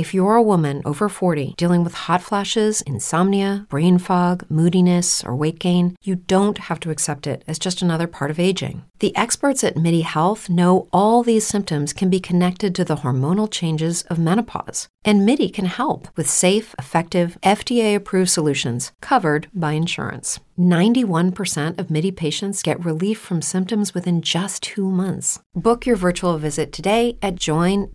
[0.00, 5.36] If you're a woman over 40 dealing with hot flashes, insomnia, brain fog, moodiness, or
[5.36, 8.82] weight gain, you don't have to accept it as just another part of aging.
[9.00, 13.50] The experts at MIDI Health know all these symptoms can be connected to the hormonal
[13.50, 14.88] changes of menopause.
[15.02, 20.40] And MIDI can help with safe, effective, FDA approved solutions covered by insurance.
[20.58, 25.40] 91% of MIDI patients get relief from symptoms within just two months.
[25.54, 27.94] Book your virtual visit today at joinmidi.com.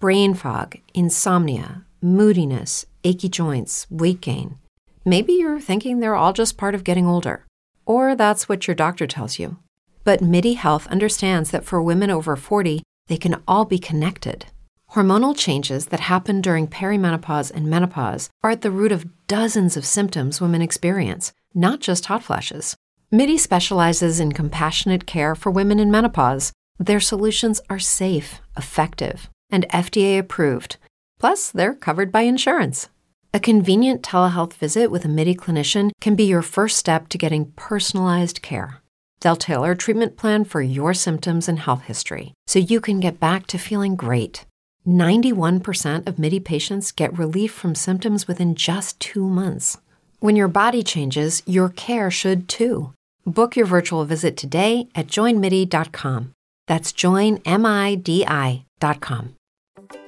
[0.00, 4.56] Brain fog, insomnia, moodiness, achy joints, weight gain.
[5.04, 7.44] Maybe you're thinking they're all just part of getting older,
[7.84, 9.58] or that's what your doctor tells you.
[10.04, 14.46] But MIDI Health understands that for women over 40, they can all be connected.
[14.94, 19.84] Hormonal changes that happen during perimenopause and menopause are at the root of dozens of
[19.84, 22.76] symptoms women experience, not just hot flashes.
[23.10, 26.52] MIDI specializes in compassionate care for women in menopause.
[26.78, 30.76] Their solutions are safe, effective, and FDA approved.
[31.18, 32.88] Plus, they're covered by insurance.
[33.32, 37.50] A convenient telehealth visit with a MIDI clinician can be your first step to getting
[37.56, 38.80] personalized care.
[39.22, 43.18] They'll tailor a treatment plan for your symptoms and health history so you can get
[43.18, 44.44] back to feeling great.
[44.86, 49.76] 91% of MIDI patients get relief from symptoms within just two months.
[50.20, 52.92] When your body changes, your care should too.
[53.26, 56.32] Book your virtual visit today at joinmidi.com.
[56.66, 57.44] That's joinmidi.com.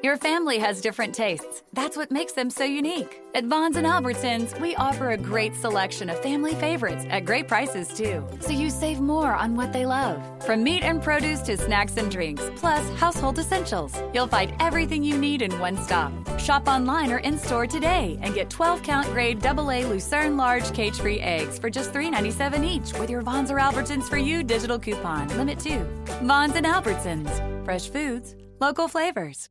[0.03, 1.63] Your family has different tastes.
[1.73, 3.21] That's what makes them so unique.
[3.35, 7.89] At Vons and Albertsons, we offer a great selection of family favorites at great prices
[7.89, 8.27] too.
[8.41, 10.23] So you save more on what they love.
[10.45, 13.93] From meat and produce to snacks and drinks, plus household essentials.
[14.15, 16.13] You'll find everything you need in one stop.
[16.39, 20.99] Shop online or in store today and get 12 count grade AA Lucerne large cage
[20.99, 25.29] free eggs for just $3.97 each with your Vons or Albertsons for U digital coupon.
[25.37, 25.79] Limit 2.
[26.23, 27.65] Vons and Albertsons.
[27.65, 29.49] Fresh foods, local flavors.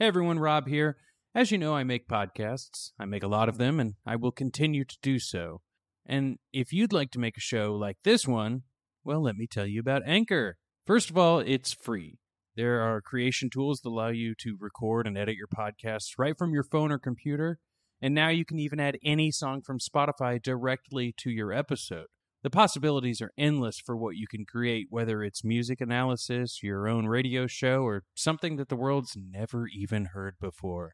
[0.00, 0.96] Hey everyone, Rob here.
[1.36, 2.90] As you know, I make podcasts.
[2.98, 5.60] I make a lot of them, and I will continue to do so.
[6.04, 8.62] And if you'd like to make a show like this one,
[9.04, 10.56] well, let me tell you about Anchor.
[10.84, 12.18] First of all, it's free.
[12.56, 16.52] There are creation tools that allow you to record and edit your podcasts right from
[16.52, 17.60] your phone or computer.
[18.02, 22.06] And now you can even add any song from Spotify directly to your episode.
[22.44, 27.06] The possibilities are endless for what you can create, whether it's music analysis, your own
[27.06, 30.92] radio show, or something that the world's never even heard before.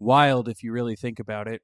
[0.00, 1.60] Wild if you really think about it.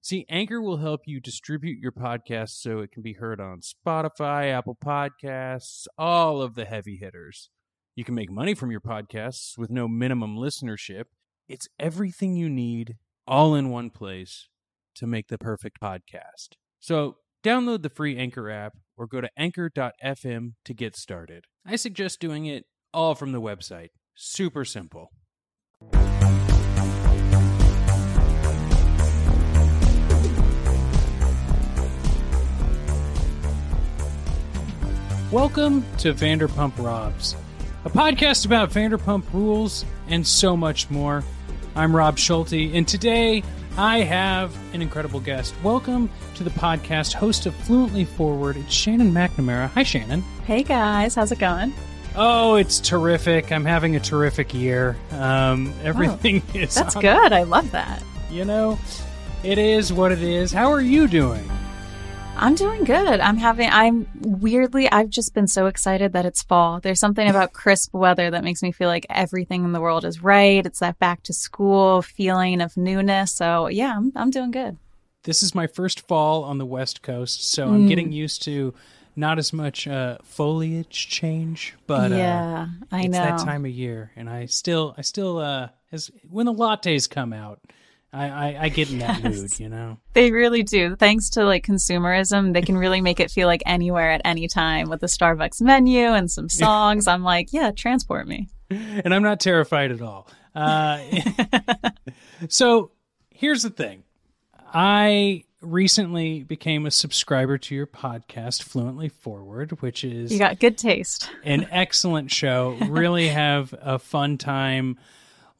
[0.00, 4.52] See, Anchor will help you distribute your podcast so it can be heard on Spotify,
[4.52, 7.50] Apple Podcasts, all of the heavy hitters.
[7.96, 11.06] You can make money from your podcasts with no minimum listenership.
[11.48, 14.48] It's everything you need all in one place
[14.94, 16.50] to make the perfect podcast.
[16.78, 21.46] So, Download the free Anchor app or go to anchor.fm to get started.
[21.64, 23.88] I suggest doing it all from the website.
[24.14, 25.10] Super simple.
[35.32, 37.36] Welcome to Vanderpump Robs,
[37.86, 41.24] a podcast about Vanderpump rules and so much more.
[41.74, 43.42] I'm Rob Schulte, and today
[43.76, 45.54] I have an incredible guest.
[45.62, 48.56] Welcome to the podcast, host of Fluently Forward.
[48.56, 49.68] It's Shannon McNamara.
[49.70, 50.22] Hi, Shannon.
[50.44, 51.14] Hey, guys.
[51.14, 51.72] How's it going?
[52.16, 53.52] Oh, it's terrific.
[53.52, 54.96] I'm having a terrific year.
[55.12, 56.74] Um, everything oh, is.
[56.74, 57.32] That's on, good.
[57.32, 58.02] I love that.
[58.30, 58.78] You know,
[59.44, 60.52] it is what it is.
[60.52, 61.48] How are you doing?
[62.40, 63.20] I'm doing good.
[63.20, 66.80] I'm having, I'm weirdly, I've just been so excited that it's fall.
[66.80, 70.22] There's something about crisp weather that makes me feel like everything in the world is
[70.22, 70.64] right.
[70.64, 73.30] It's that back to school feeling of newness.
[73.32, 74.78] So yeah, I'm, I'm doing good.
[75.24, 77.46] This is my first fall on the West Coast.
[77.46, 77.88] So I'm mm.
[77.88, 78.72] getting used to
[79.14, 83.66] not as much uh, foliage change, but uh, yeah, uh, I it's know that time
[83.66, 87.60] of year, and I still, I still, uh, as when the lattes come out,
[88.12, 89.40] I, I, I get in that yes.
[89.40, 89.98] mood, you know.
[90.14, 90.96] They really do.
[90.96, 94.88] Thanks to like consumerism, they can really make it feel like anywhere at any time
[94.88, 97.06] with the Starbucks menu and some songs.
[97.06, 98.48] I'm like, yeah, transport me.
[98.70, 100.28] And I'm not terrified at all.
[100.54, 101.00] Uh,
[102.48, 102.90] so
[103.30, 104.04] here's the thing.
[104.72, 110.78] I recently became a subscriber to your podcast, Fluently Forward, which is you got good
[110.78, 111.30] taste.
[111.44, 112.76] An excellent show.
[112.88, 114.98] Really have a fun time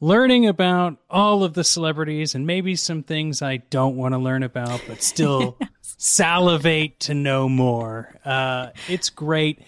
[0.01, 4.43] learning about all of the celebrities and maybe some things I don't want to learn
[4.43, 5.69] about, but still yes.
[5.97, 8.13] salivate to know more.
[8.25, 9.61] Uh, it's great.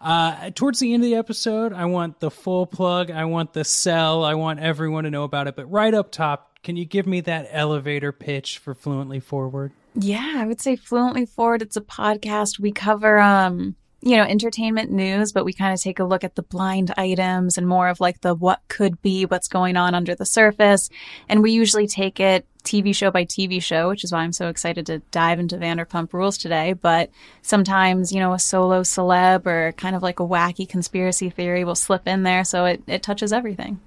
[0.00, 3.10] Uh, towards the end of the episode, I want the full plug.
[3.10, 4.24] I want the sell.
[4.24, 5.56] I want everyone to know about it.
[5.56, 9.72] But right up top, can you give me that elevator pitch for Fluently Forward?
[9.94, 11.62] Yeah, I would say Fluently Forward.
[11.62, 12.58] It's a podcast.
[12.60, 16.34] We cover um, you know, entertainment news, but we kind of take a look at
[16.34, 20.14] the blind items and more of like the what could be, what's going on under
[20.14, 20.88] the surface.
[21.28, 24.48] And we usually take it TV show by TV show, which is why I'm so
[24.48, 26.72] excited to dive into Vanderpump Rules today.
[26.72, 27.10] But
[27.42, 31.74] sometimes, you know, a solo celeb or kind of like a wacky conspiracy theory will
[31.74, 32.44] slip in there.
[32.44, 33.80] So it, it touches everything.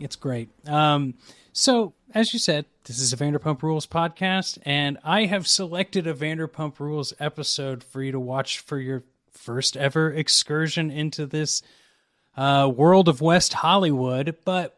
[0.00, 0.48] It's great.
[0.66, 1.14] Um,
[1.52, 6.14] so, as you said, this is a Vanderpump Rules podcast, and I have selected a
[6.14, 9.04] Vanderpump Rules episode for you to watch for your
[9.40, 11.62] first ever excursion into this
[12.36, 14.36] uh, world of West Hollywood.
[14.44, 14.76] But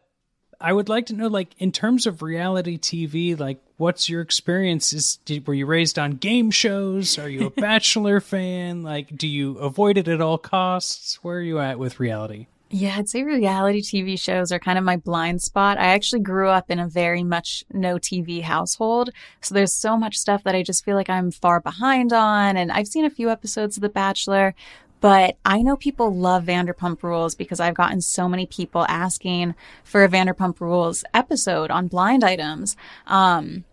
[0.59, 4.93] I would like to know, like, in terms of reality TV, like, what's your experience?
[4.93, 7.19] Is did, were you raised on game shows?
[7.19, 8.83] Are you a Bachelor fan?
[8.83, 11.19] Like, do you avoid it at all costs?
[11.21, 12.47] Where are you at with reality?
[12.75, 15.77] Yeah, I'd say reality TV shows are kind of my blind spot.
[15.77, 19.11] I actually grew up in a very much no TV household.
[19.41, 22.57] So there's so much stuff that I just feel like I'm far behind on.
[22.57, 24.55] And I've seen a few episodes of The Bachelor,
[25.01, 29.53] but I know people love Vanderpump Rules because I've gotten so many people asking
[29.83, 32.75] for a Vanderpump Rules episode on blind items.
[33.05, 33.65] Um,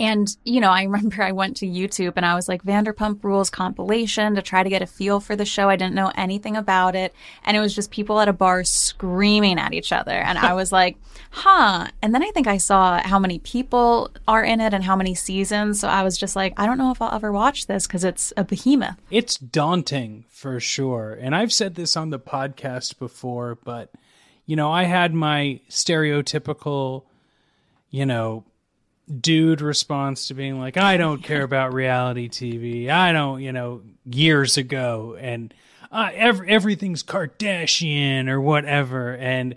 [0.00, 3.50] and, you know, I remember I went to YouTube and I was like, Vanderpump Rules
[3.50, 5.68] compilation to try to get a feel for the show.
[5.68, 7.14] I didn't know anything about it.
[7.44, 10.12] And it was just people at a bar screaming at each other.
[10.12, 10.96] And I was like,
[11.30, 11.88] huh.
[12.02, 15.14] And then I think I saw how many people are in it and how many
[15.14, 15.80] seasons.
[15.80, 18.32] So I was just like, I don't know if I'll ever watch this because it's
[18.36, 18.96] a behemoth.
[19.10, 21.18] It's daunting for sure.
[21.20, 23.90] And I've said this on the podcast before, but,
[24.46, 27.04] you know, I had my stereotypical,
[27.90, 28.44] you know,
[29.08, 32.88] dude response to being like, I don't care about reality TV.
[32.88, 35.52] I don't, you know, years ago, and
[35.90, 39.16] uh, every, everything's Kardashian or whatever.
[39.16, 39.54] And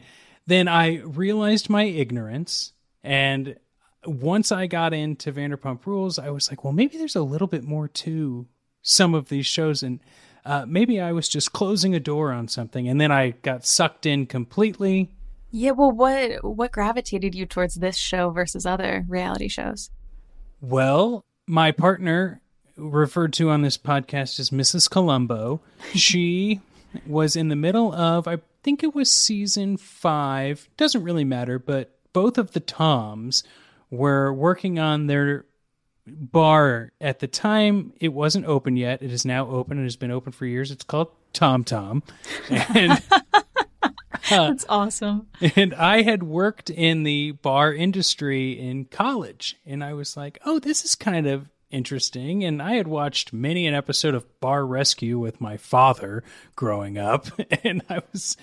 [0.47, 2.73] then I realized my ignorance.
[3.03, 3.57] And
[4.05, 7.63] once I got into Vanderpump Rules, I was like, well, maybe there's a little bit
[7.63, 8.47] more to
[8.81, 9.83] some of these shows.
[9.83, 9.99] And
[10.45, 12.87] uh, maybe I was just closing a door on something.
[12.87, 15.11] And then I got sucked in completely
[15.51, 19.91] yeah, well, what what gravitated you towards this show versus other reality shows?
[20.61, 22.41] Well, my partner,
[22.77, 24.89] referred to on this podcast as Mrs.
[24.89, 25.61] Columbo,
[25.93, 26.61] she
[27.05, 30.69] was in the middle of, I think it was season five.
[30.77, 33.43] Doesn't really matter, but both of the Toms
[33.89, 35.45] were working on their
[36.07, 40.09] bar at the time it wasn't open yet it is now open and has been
[40.09, 42.01] open for years it's called tom tom
[42.49, 43.01] and
[44.31, 45.27] That's awesome.
[45.55, 50.59] And I had worked in the bar industry in college, and I was like, oh,
[50.59, 52.43] this is kind of interesting.
[52.43, 56.23] And I had watched many an episode of Bar Rescue with my father
[56.55, 57.27] growing up,
[57.63, 58.37] and I was,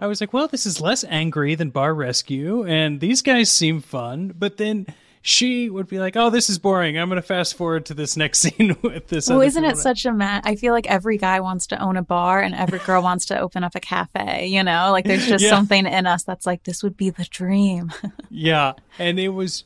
[0.00, 3.80] I was like, well, this is less angry than Bar Rescue, and these guys seem
[3.80, 4.34] fun.
[4.36, 4.86] But then
[5.24, 6.98] she would be like, "Oh, this is boring.
[6.98, 10.04] I'm going to fast forward to this next scene with this." Well, isn't it such
[10.04, 10.42] a man?
[10.44, 13.38] I feel like every guy wants to own a bar and every girl wants to
[13.38, 14.46] open up a cafe.
[14.46, 15.50] You know, like there's just yeah.
[15.50, 17.92] something in us that's like, this would be the dream.
[18.30, 19.64] yeah, and it was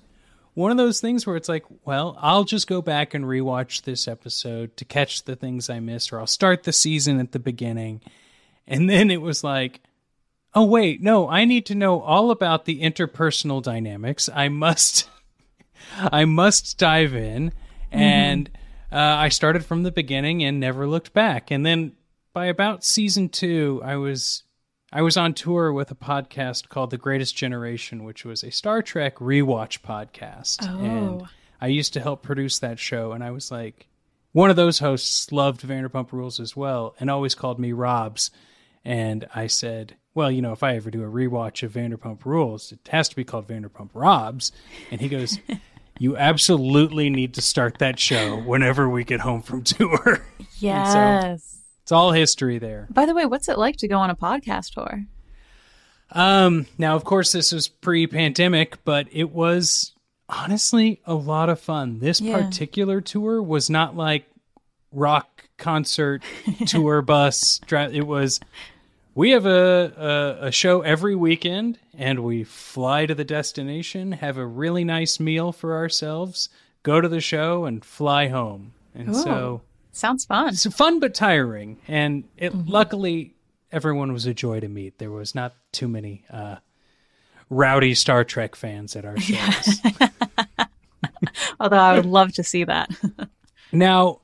[0.53, 4.07] one of those things where it's like, well, I'll just go back and rewatch this
[4.07, 8.03] episode to catch the things I missed, or I'll start the season at the beginning,
[8.67, 9.81] and then it was like.
[10.55, 14.31] Oh wait, no, I need to know all about the interpersonal dynamics.
[14.35, 15.07] I must
[15.97, 17.51] I must dive in.
[17.51, 17.99] Mm-hmm.
[17.99, 18.51] And
[18.93, 21.51] uh, I started from the beginning and never looked back.
[21.51, 21.93] And then
[22.33, 24.43] by about season two, I was
[24.93, 28.83] I was on tour with a podcast called The Greatest Generation, which was a Star
[28.83, 30.67] Trek rewatch podcast.
[30.69, 30.85] Oh.
[30.85, 31.23] And
[31.61, 33.13] I used to help produce that show.
[33.13, 33.89] And I was like,
[34.33, 38.31] one of those hosts loved Vanderpump Rules as well and always called me Robs.
[38.85, 42.73] And I said, well, you know, if I ever do a rewatch of Vanderpump Rules,
[42.73, 44.51] it has to be called Vanderpump Robs.
[44.91, 45.39] And he goes,
[45.99, 50.25] you absolutely need to start that show whenever we get home from tour.
[50.59, 51.43] Yes.
[51.43, 52.87] So it's all history there.
[52.89, 55.05] By the way, what's it like to go on a podcast tour?
[56.11, 59.93] Um, now of course this was pre-pandemic, but it was
[60.31, 61.99] honestly a lot of fun.
[61.99, 62.41] This yeah.
[62.41, 64.25] particular tour was not like
[64.93, 66.23] rock concert
[66.67, 67.61] tour bus.
[67.71, 68.41] It was
[69.17, 74.37] we have a, a, a show every weekend, and we fly to the destination, have
[74.37, 76.51] a really nice meal for ourselves,
[76.83, 78.75] go to the show, and fly home.
[78.95, 80.51] And Ooh, so sounds fun.
[80.51, 82.71] It's fun but tiring, and it mm-hmm.
[82.71, 83.35] luckily
[83.73, 84.99] everyone was a joy to meet.
[84.99, 86.57] There was not too many uh,
[87.49, 89.81] rowdy Star Trek fans at our shows.
[91.61, 92.91] Although I would love to see that.
[93.73, 94.21] now,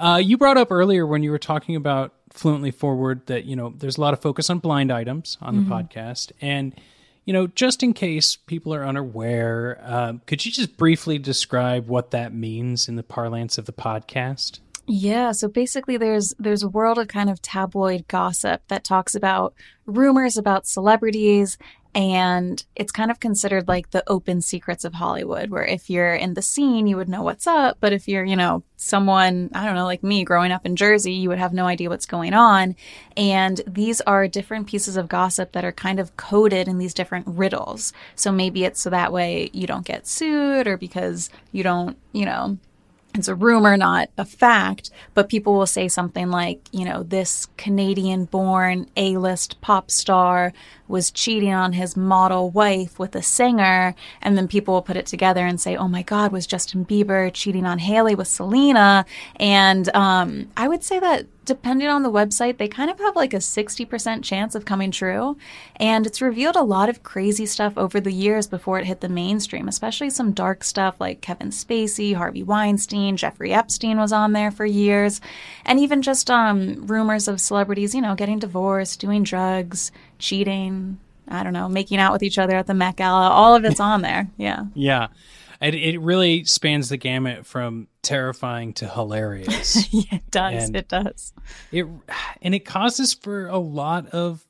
[0.00, 3.74] uh, you brought up earlier when you were talking about fluently forward that you know
[3.76, 5.72] there's a lot of focus on blind items on the mm-hmm.
[5.72, 6.74] podcast and
[7.24, 12.12] you know just in case people are unaware uh, could you just briefly describe what
[12.12, 16.98] that means in the parlance of the podcast Yeah, so basically there's there's a world
[16.98, 19.54] of kind of tabloid gossip that talks about
[19.86, 21.58] rumors about celebrities
[21.94, 26.34] and it's kind of considered like the open secrets of Hollywood, where if you're in
[26.34, 27.78] the scene, you would know what's up.
[27.80, 31.12] But if you're, you know, someone, I don't know, like me growing up in Jersey,
[31.12, 32.74] you would have no idea what's going on.
[33.14, 37.26] And these are different pieces of gossip that are kind of coded in these different
[37.26, 37.92] riddles.
[38.14, 42.24] So maybe it's so that way you don't get sued or because you don't, you
[42.24, 42.56] know,
[43.14, 47.48] it's a rumor, not a fact, but people will say something like, you know, this
[47.58, 50.54] Canadian born A list pop star
[50.90, 53.94] was cheating on his model wife with a singer.
[54.20, 57.32] And then people will put it together and say, oh my God, was Justin Bieber
[57.32, 59.06] cheating on Hailey with Selena?
[59.36, 63.34] And um, I would say that depending on the website, they kind of have like
[63.34, 65.36] a 60% chance of coming true.
[65.76, 69.08] And it's revealed a lot of crazy stuff over the years before it hit the
[69.08, 74.52] mainstream, especially some dark stuff like Kevin Spacey, Harvey Weinstein, Jeffrey Epstein was on there
[74.52, 75.20] for years.
[75.64, 80.98] And even just um, rumors of celebrities, you know, getting divorced, doing drugs, cheating,
[81.28, 83.28] I don't know, making out with each other at the Met Gala.
[83.28, 84.28] All of it's on there.
[84.36, 84.64] Yeah.
[84.74, 85.08] Yeah.
[85.60, 89.92] It, it really spans the gamut from terrifying to hilarious.
[89.92, 90.64] yeah, it does.
[90.68, 91.34] And it does.
[91.70, 91.86] It
[92.40, 94.42] and it causes for a lot of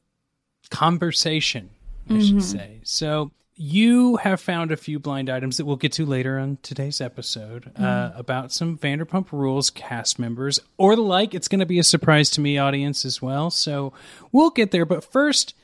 [0.70, 1.70] conversation,
[2.08, 2.20] I Mm-hmm.
[2.26, 2.80] should say.
[2.84, 7.00] So you have found a few blind items that we'll get to later on today's
[7.00, 7.84] episode Mm-hmm.
[7.84, 11.34] uh, about some Vanderpump Rules cast members or the like.
[11.34, 13.50] It's going to be a surprise to me, audience, as well.
[13.50, 13.92] So
[14.32, 14.86] we'll get there.
[14.86, 15.54] But first,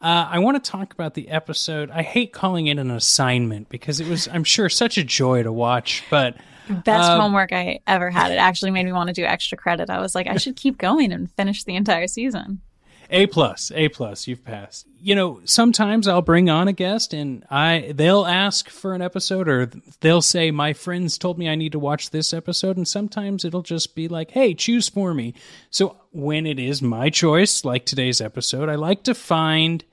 [0.00, 1.90] uh, I want to talk about the episode.
[1.90, 5.52] I hate calling it an assignment because it was, I'm sure, such a joy to
[5.52, 6.04] watch.
[6.10, 6.36] But
[6.68, 8.32] Best Um, homework I ever had.
[8.32, 9.88] It actually made me want to do extra credit.
[9.88, 12.60] I was like, I should keep going and finish the entire season.
[13.10, 14.86] A plus, A plus, you've passed.
[15.00, 19.48] You know, sometimes I'll bring on a guest and I they'll ask for an episode
[19.48, 19.70] or
[20.00, 23.62] they'll say my friends told me I need to watch this episode and sometimes it'll
[23.62, 25.34] just be like, "Hey, choose for me."
[25.70, 29.84] So when it is my choice, like today's episode, I like to find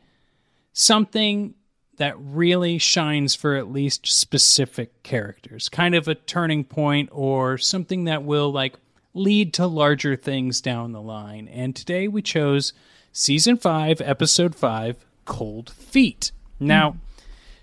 [0.73, 1.53] something
[1.97, 5.69] that really shines for at least specific characters.
[5.69, 8.75] Kind of a turning point or something that will like
[9.13, 11.47] lead to larger things down the line.
[11.47, 12.73] And today we chose
[13.13, 16.31] season 5, episode 5, Cold Feet.
[16.59, 16.97] Now, hmm.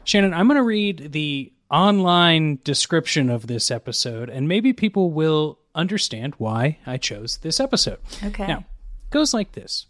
[0.05, 5.59] Shannon, I'm going to read the online description of this episode and maybe people will
[5.75, 7.99] understand why I chose this episode.
[8.25, 8.47] Okay.
[8.47, 9.87] Now, it goes like this.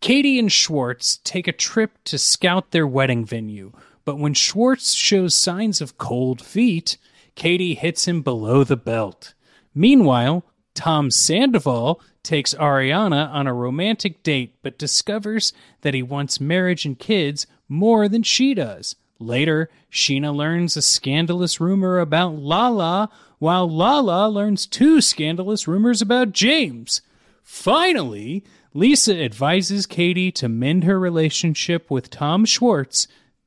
[0.00, 3.72] Katie and Schwartz take a trip to scout their wedding venue,
[4.04, 6.98] but when Schwartz shows signs of cold feet,
[7.34, 9.34] Katie hits him below the belt.
[9.74, 15.52] Meanwhile, Tom Sandoval takes Ariana on a romantic date but discovers
[15.82, 18.96] that he wants marriage and kids more than she does.
[19.20, 26.32] Later, Scheana learns a scandalous rumor about Lala, while Lala learns two scandalous rumors about
[26.32, 27.00] James.
[27.42, 33.06] Finally, Lisa advises Katie to mend her relationship with Tom Schwartz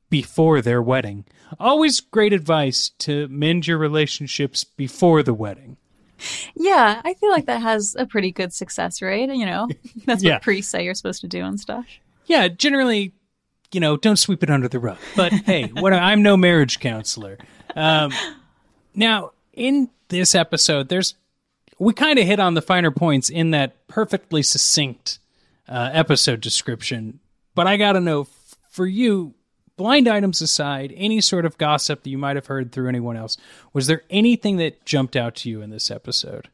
[0.09, 1.25] before their wedding.
[1.59, 5.77] Always great advice to mend your relationships before the wedding.
[6.55, 9.29] Yeah, I feel like that has a pretty good success rate.
[9.33, 9.67] You know,
[10.05, 10.33] that's Yeah.
[10.33, 11.85] what priests say you're supposed to do and stuff.
[12.25, 13.13] Yeah, generally,
[13.71, 14.97] you know, don't sweep it under the rug.
[15.15, 17.37] But hey, what I'm no marriage counselor.
[17.75, 18.11] Um,
[18.95, 21.15] now, in this episode, there's
[21.79, 25.19] we kind of hit on the finer points in that perfectly succinct
[25.69, 27.19] uh, episode description.
[27.53, 28.27] But I got to know
[28.69, 29.33] for you,
[29.77, 33.37] blind items aside, any sort of gossip that you might have heard through anyone else,
[33.71, 36.49] was there anything that jumped out to you in this episode?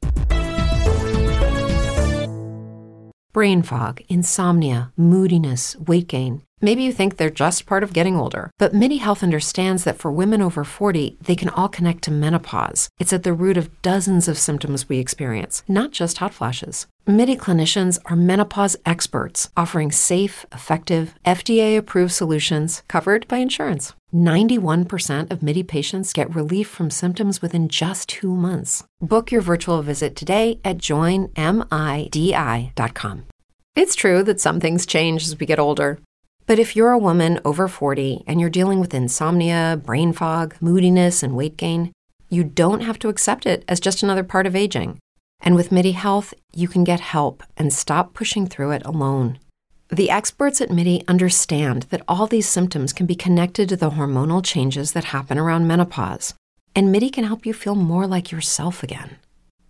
[3.31, 6.43] Brain fog, insomnia, moodiness, weight gain.
[6.61, 10.11] Maybe you think they're just part of getting older, but MIDI Health understands that for
[10.11, 12.89] women over 40, they can all connect to menopause.
[12.99, 16.87] It's at the root of dozens of symptoms we experience, not just hot flashes.
[17.05, 23.93] MIDI clinicians are menopause experts, offering safe, effective, FDA approved solutions covered by insurance.
[24.13, 28.85] 91% of MIDI patients get relief from symptoms within just two months.
[29.01, 31.33] Book your virtual visit today at joinmidi.com.
[33.75, 35.99] It's true that some things change as we get older.
[36.45, 41.23] But if you're a woman over 40 and you're dealing with insomnia, brain fog, moodiness,
[41.23, 41.93] and weight gain,
[42.29, 44.99] you don't have to accept it as just another part of aging.
[45.39, 49.39] And with MIDI Health, you can get help and stop pushing through it alone.
[49.89, 54.43] The experts at MIDI understand that all these symptoms can be connected to the hormonal
[54.43, 56.33] changes that happen around menopause,
[56.75, 59.17] and MIDI can help you feel more like yourself again.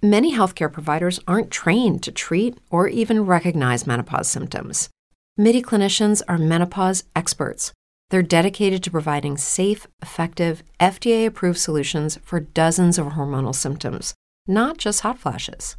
[0.01, 4.89] Many healthcare providers aren't trained to treat or even recognize menopause symptoms.
[5.36, 7.74] MIDI clinicians are menopause experts.
[8.12, 14.13] They're dedicated to providing safe, effective, FDA approved solutions for dozens of hormonal symptoms,
[14.46, 15.75] not just hot flashes.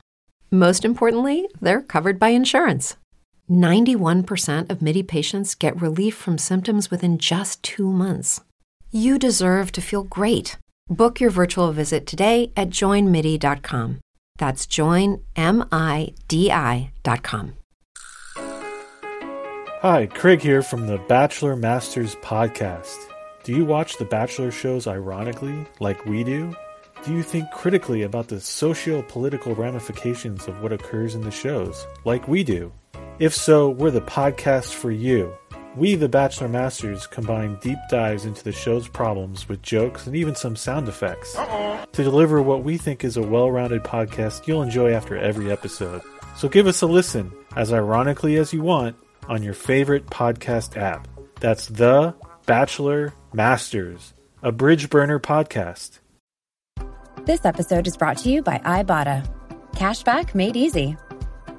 [0.50, 2.96] Most importantly, they're covered by insurance.
[3.48, 8.40] 91% of MIDI patients get relief from symptoms within just two months.
[8.90, 10.58] You deserve to feel great.
[10.90, 14.00] Book your virtual visit today at joinmidi.com.
[14.36, 15.22] That's joinmidi.com.
[19.84, 22.96] Hi, Craig here from the Bachelor Masters podcast.
[23.42, 26.56] Do you watch the Bachelor shows ironically, like we do?
[27.04, 31.86] Do you think critically about the socio political ramifications of what occurs in the shows,
[32.06, 32.72] like we do?
[33.18, 35.34] If so, we're the podcast for you.
[35.76, 40.34] We, the Bachelor Masters, combine deep dives into the show's problems with jokes and even
[40.34, 41.84] some sound effects Uh-oh.
[41.92, 46.00] to deliver what we think is a well rounded podcast you'll enjoy after every episode.
[46.38, 48.96] So give us a listen, as ironically as you want,
[49.28, 51.08] on your favorite podcast app.
[51.40, 52.14] That's The
[52.46, 55.98] Bachelor Masters, a bridge burner podcast.
[57.24, 59.26] This episode is brought to you by Ibotta.
[59.72, 60.96] Cashback made easy.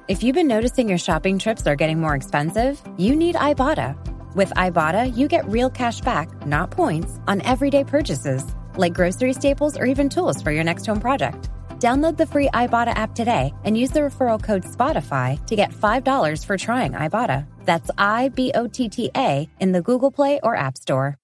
[0.08, 3.96] If you've been noticing your shopping trips are getting more expensive, you need Ibotta.
[4.36, 8.44] With Ibotta, you get real cash back, not points, on everyday purchases,
[8.76, 11.50] like grocery staples or even tools for your next home project.
[11.86, 16.44] Download the free Ibotta app today and use the referral code SPOTIFY to get $5
[16.44, 17.46] for trying Ibotta.
[17.64, 21.16] That's I B O T T A in the Google Play or App Store.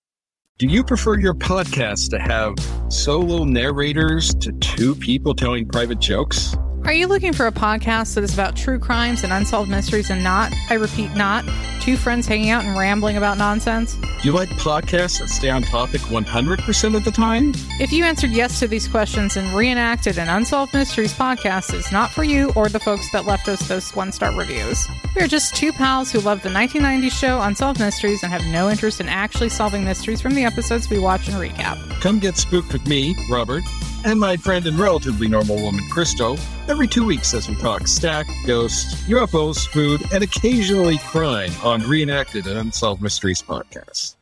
[0.59, 2.55] Do you prefer your podcast to have
[2.93, 6.55] solo narrators to two people telling private jokes?
[6.85, 10.25] Are you looking for a podcast that is about true crimes and unsolved mysteries and
[10.25, 11.45] not, I repeat, not,
[11.81, 13.95] two friends hanging out and rambling about nonsense?
[13.95, 17.53] Do you like podcasts that stay on topic 100% of the time?
[17.79, 22.11] If you answered yes to these questions and reenacted an Unsolved Mysteries podcast is not
[22.11, 24.87] for you or the folks that left us those one star reviews.
[25.15, 28.69] We are just two pals who love the 1990s show Unsolved Mysteries and have no
[28.69, 31.79] interest in actually solving mysteries from the episodes we watch and recap.
[32.01, 33.63] Come get spooked with me, Robert,
[34.05, 36.37] and my friend and relatively normal woman, Christo,
[36.69, 42.47] every two weeks as we talk stack, ghosts, UFOs, food, and occasionally crime on Reenacted
[42.47, 44.17] and Unsolved Mysteries podcasts.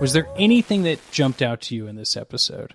[0.00, 2.74] Was there anything that jumped out to you in this episode?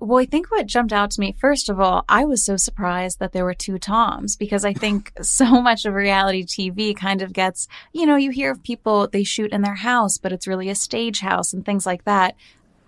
[0.00, 3.18] Well, I think what jumped out to me, first of all, I was so surprised
[3.20, 7.32] that there were two Toms because I think so much of reality TV kind of
[7.32, 10.68] gets, you know, you hear of people, they shoot in their house, but it's really
[10.68, 12.34] a stage house and things like that.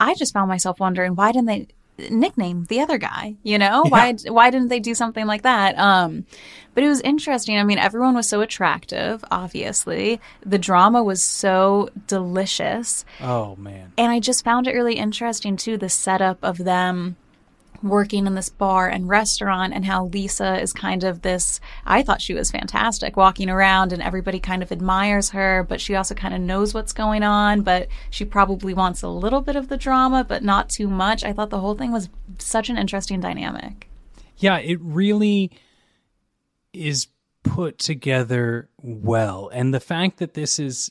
[0.01, 1.69] I just found myself wondering why didn't they
[2.11, 3.83] nickname the other guy you know?
[3.85, 3.91] Yeah.
[3.91, 5.79] why why didn't they do something like that?
[5.79, 6.27] Um
[6.75, 7.57] but it was interesting.
[7.57, 10.21] I mean everyone was so attractive obviously.
[10.45, 13.05] The drama was so delicious.
[13.21, 13.93] Oh man.
[13.97, 17.17] And i just found it really interesting too the setup of them
[17.85, 22.23] working in this bar and restaurant and how Lisa is kind of this I thought
[22.23, 26.35] she was fantastic walking around and everybody kind of admires her but she also kind
[26.35, 30.25] of knows what's going on but she probably wants a little bit of the drama
[30.25, 31.23] but not too much.
[31.25, 33.89] I thought the whole thing was such an interesting dynamic.
[34.39, 35.53] Yeah, it really
[36.73, 37.09] is
[37.43, 39.51] put together well.
[39.53, 40.91] And the fact that this is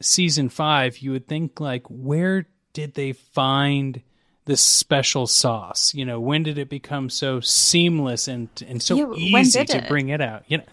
[0.00, 4.02] season 5, you would think like where did they find
[4.46, 5.94] this special sauce?
[5.94, 9.88] You know, when did it become so seamless and and so yeah, easy to it?
[9.88, 10.44] bring it out?
[10.48, 10.64] You know,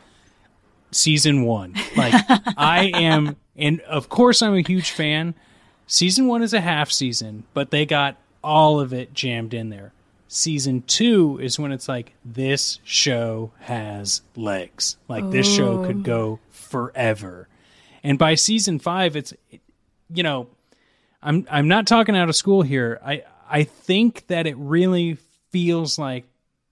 [0.91, 1.75] season one.
[1.95, 2.13] Like
[2.57, 5.35] I am, and of course I'm a huge fan.
[5.87, 9.91] Season one is a half season, but they got all of it jammed in there.
[10.27, 14.95] Season two is when it's like this show has legs.
[15.09, 17.49] Like this show could go forever.
[18.01, 19.33] And by season five, it's
[20.13, 20.47] you know,
[21.21, 22.99] I'm I'm not talking out of school here.
[23.05, 25.17] I I think that it really
[25.49, 26.23] feels like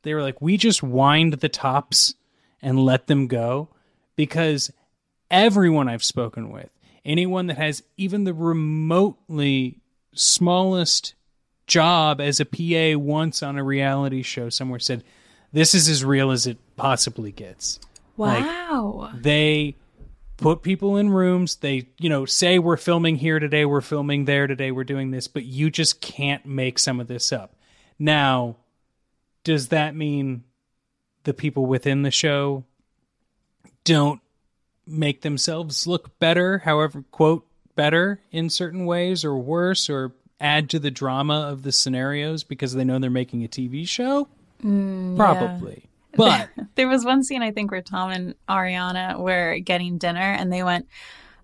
[0.03, 2.15] they were like, we just wind the tops
[2.61, 3.67] and let them go
[4.15, 4.71] because
[5.29, 6.69] everyone I've spoken with,
[7.03, 9.81] anyone that has even the remotely
[10.13, 11.15] smallest
[11.67, 15.03] job as a PA once on a reality show somewhere said,
[15.51, 17.79] this is as real as it possibly gets.
[18.15, 19.09] Wow.
[19.11, 19.75] Like, they
[20.39, 21.58] put people in rooms.
[21.58, 25.28] They, you know, say we're filming here today, we're filming there today, we're doing this,
[25.28, 27.56] but you just can't make some of this up.
[27.97, 28.56] Now,
[29.43, 30.43] does that mean
[31.23, 32.63] the people within the show
[33.84, 34.21] don't
[34.88, 40.80] make themselves look better, however, quote, better in certain ways or worse or add to
[40.80, 44.28] the drama of the scenarios because they know they're making a TV show?
[44.63, 45.82] Mm, Probably.
[45.84, 45.88] Yeah.
[46.15, 50.51] But there was one scene I think where Tom and Ariana were getting dinner and
[50.51, 50.87] they went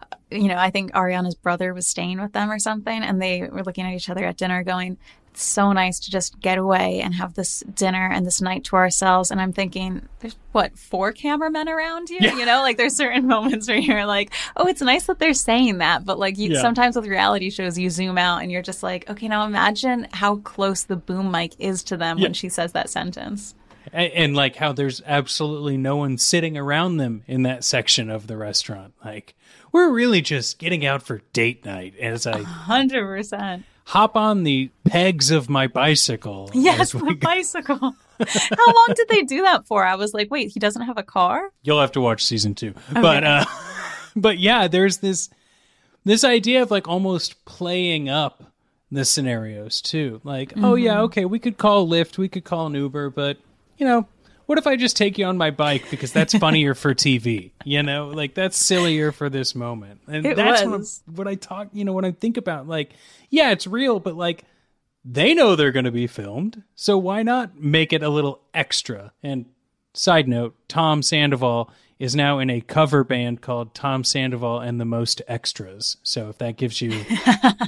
[0.01, 3.43] uh, you know, I think Ariana's brother was staying with them or something and they
[3.43, 4.97] were looking at each other at dinner going,
[5.31, 8.75] It's so nice to just get away and have this dinner and this night to
[8.75, 9.31] ourselves.
[9.31, 12.17] And I'm thinking, there's what, four cameramen around you?
[12.21, 12.35] Yeah.
[12.37, 15.77] You know, like there's certain moments where you're like, oh, it's nice that they're saying
[15.77, 16.05] that.
[16.05, 16.61] But like you, Yeah.
[16.61, 20.37] sometimes with reality shows, you zoom out and you're just like, okay, now imagine how
[20.37, 23.53] close the boom mic is to them when she says that sentence.
[23.95, 28.27] And, and like how there's absolutely no one sitting around them in that section of
[28.27, 28.93] the restaurant.
[29.03, 29.33] Like
[29.71, 33.63] we're really just getting out for date night as I 100%.
[33.85, 36.51] hop on the pegs of my bicycle.
[36.53, 37.95] Yes, the go- bicycle.
[38.19, 39.85] How long did they do that for?
[39.85, 41.51] I was like, wait, he doesn't have a car?
[41.63, 42.73] You'll have to watch season two.
[42.93, 43.45] But uh
[44.15, 45.29] but yeah, there's this
[46.03, 48.51] this idea of like almost playing up
[48.91, 50.21] the scenarios too.
[50.23, 53.37] Like, oh yeah, okay, we could call Lyft, we could call an Uber, but
[53.77, 54.07] you know,
[54.45, 57.51] what if I just take you on my bike because that's funnier for TV?
[57.63, 60.01] You know, like that's sillier for this moment.
[60.07, 61.01] And It that's was.
[61.13, 62.91] What, I talk, you know, when I think about like,
[63.29, 64.43] yeah, it's real, but like
[65.03, 69.13] they know they're going to be filmed, so why not make it a little extra?
[69.21, 69.45] And
[69.93, 74.85] side note, Tom Sandoval is now in a cover band called Tom Sandoval and the
[74.85, 75.97] Most Extras.
[76.03, 76.91] So if that gives you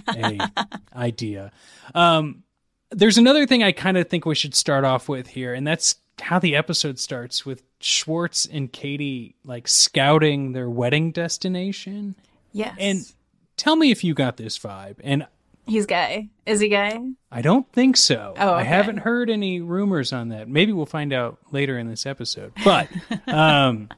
[0.09, 0.51] a
[0.95, 1.51] idea.
[1.95, 2.43] Um,
[2.91, 5.95] there's another thing I kind of think we should start off with here, and that's
[6.21, 12.15] how the episode starts with Schwartz and Katie like scouting their wedding destination.
[12.53, 12.75] Yes.
[12.79, 13.11] And
[13.55, 14.95] tell me if you got this vibe.
[15.03, 15.27] And
[15.67, 16.29] he's gay.
[16.45, 17.13] Is he gay?
[17.31, 18.33] I don't think so.
[18.37, 20.47] Oh, I haven't heard any rumors on that.
[20.47, 22.53] Maybe we'll find out later in this episode.
[22.63, 22.89] But
[23.27, 23.89] um,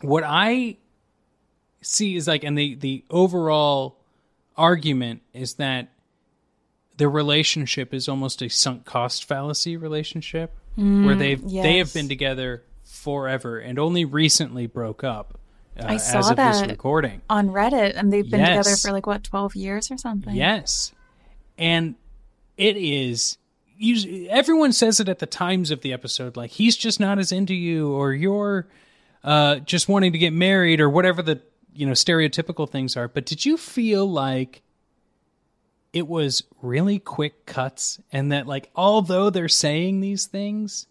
[0.00, 0.78] what I
[1.82, 3.96] see is like, and the the overall
[4.56, 5.88] argument is that
[7.00, 12.08] the relationship is almost a sunk cost fallacy relationship, where they've they have Mm, been
[12.08, 15.38] together forever and only recently broke up.
[15.78, 16.68] Uh, I saw as of this that.
[16.70, 17.22] recording.
[17.30, 20.34] On Reddit, and they've been together for like, what, 12 years or something?
[20.34, 20.92] Yes.
[21.56, 21.94] And
[22.58, 23.38] it is
[23.78, 27.32] usually everyone says it at the times of the episode like he's just not as
[27.32, 28.66] into you or you're
[29.24, 31.40] uh just wanting to get married or whatever the
[31.72, 34.60] you know stereotypical things are but did you feel like
[35.92, 40.86] it was really quick cuts and that like although they're saying these things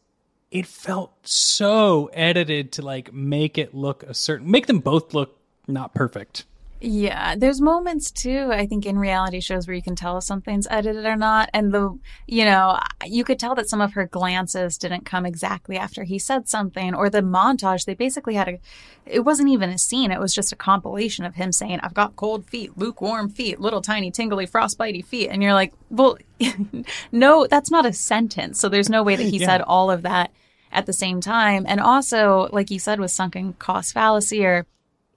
[0.52, 5.38] it felt so edited to like make it look a certain make them both look
[5.68, 6.46] not perfect
[6.82, 10.65] Yeah, there's moments too, I think, in reality shows where you can tell if something's
[10.70, 11.50] edited or not.
[11.54, 15.78] And the, you know, you could tell that some of her glances didn't come exactly
[15.78, 18.60] after he said something, or the montage, they basically had a,
[19.06, 22.15] it wasn't even a scene, it was just a compilation of him saying, I've got
[22.15, 25.28] cold feet, lukewarm feet, little tiny tingly frostbitey feet.
[25.30, 26.18] And you're like, well,
[27.12, 28.58] no, that's not a sentence.
[28.58, 29.48] So there's no way that he Yeah.
[29.48, 30.32] said all of that
[30.72, 31.65] at the same time.
[31.68, 34.65] And also, like you said, with sunken cost fallacy or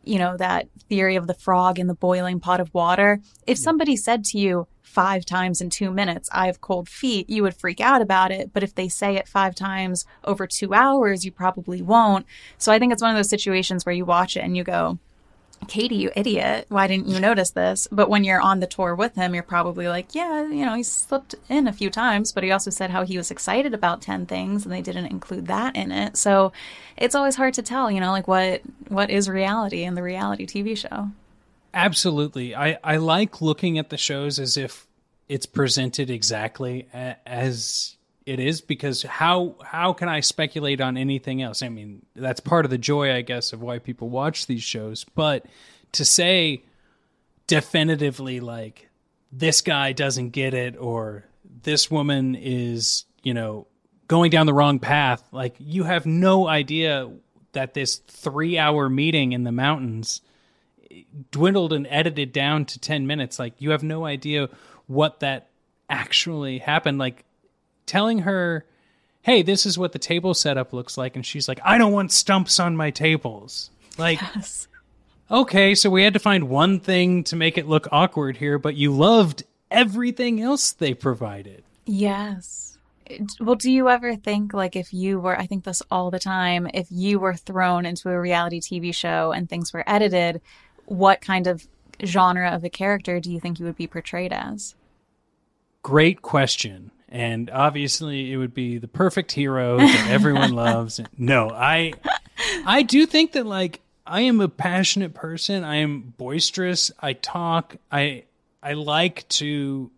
[0.04, 3.20] you know, that theory of the frog in the boiling pot of water.
[3.46, 7.42] If somebody said to you five times in two minutes, I have cold feet, you
[7.42, 8.52] would freak out about it.
[8.52, 12.26] But if they say it five times over two hours, you probably won't.
[12.58, 14.98] So I think it's one of those situations where you watch it and you go,
[15.68, 16.66] Katie, you idiot.
[16.68, 17.88] Why didn't you notice this?
[17.90, 20.82] But when you're on the tour with him, you're probably like, yeah, you know, he
[20.82, 24.26] slipped in a few times, but he also said how he was excited about 10
[24.26, 26.16] things and they didn't include that in it.
[26.16, 26.52] So
[26.96, 30.46] it's always hard to tell, you know, like what what is reality in the reality
[30.46, 31.10] TV show.
[31.74, 32.54] Absolutely.
[32.54, 34.86] I, I like looking at the shows as if
[35.28, 41.62] it's presented exactly as it is because how how can I speculate on anything else?
[41.62, 45.04] I mean, that's part of the joy, I guess, of why people watch these shows.
[45.14, 45.46] But
[45.92, 46.62] to say
[47.46, 48.88] definitively like
[49.32, 51.24] this guy doesn't get it or
[51.62, 53.66] this woman is, you know,
[54.08, 57.10] going down the wrong path, like you have no idea
[57.52, 60.22] that this 3-hour meeting in the mountains
[61.30, 64.48] dwindled and edited down to 10 minutes like you have no idea
[64.86, 65.48] what that
[65.88, 67.24] actually happened like
[67.86, 68.64] telling her
[69.22, 72.12] hey this is what the table setup looks like and she's like i don't want
[72.12, 74.20] stumps on my tables like
[75.30, 78.74] okay so we had to find one thing to make it look awkward here but
[78.74, 82.78] you loved everything else they provided Yes.
[83.40, 86.68] Well, do you ever think, like, if you were, I think this all the time,
[86.72, 90.40] if you were thrown into a reality TV show and things were edited,
[90.86, 91.66] what kind of
[92.04, 94.74] genre of a character do you think you would be portrayed as?
[95.82, 100.98] great question and obviously it would be the perfect hero that everyone loves.
[101.16, 101.92] No i
[102.66, 105.62] i do think that like i am a passionate person.
[105.62, 106.90] I am boisterous.
[106.98, 107.76] I talk.
[107.92, 108.24] I
[108.62, 109.90] i like to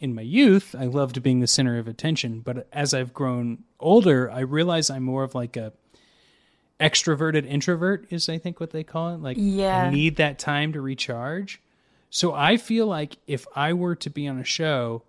[0.00, 2.40] in my youth i loved being the center of attention.
[2.40, 5.72] But as i've grown older i realize i'm more of like a
[6.80, 9.20] extroverted introvert is i think what they call it.
[9.20, 9.84] Like Yeah.
[9.84, 11.60] i need that time to recharge.
[12.10, 15.02] So i feel like if i were to be on a show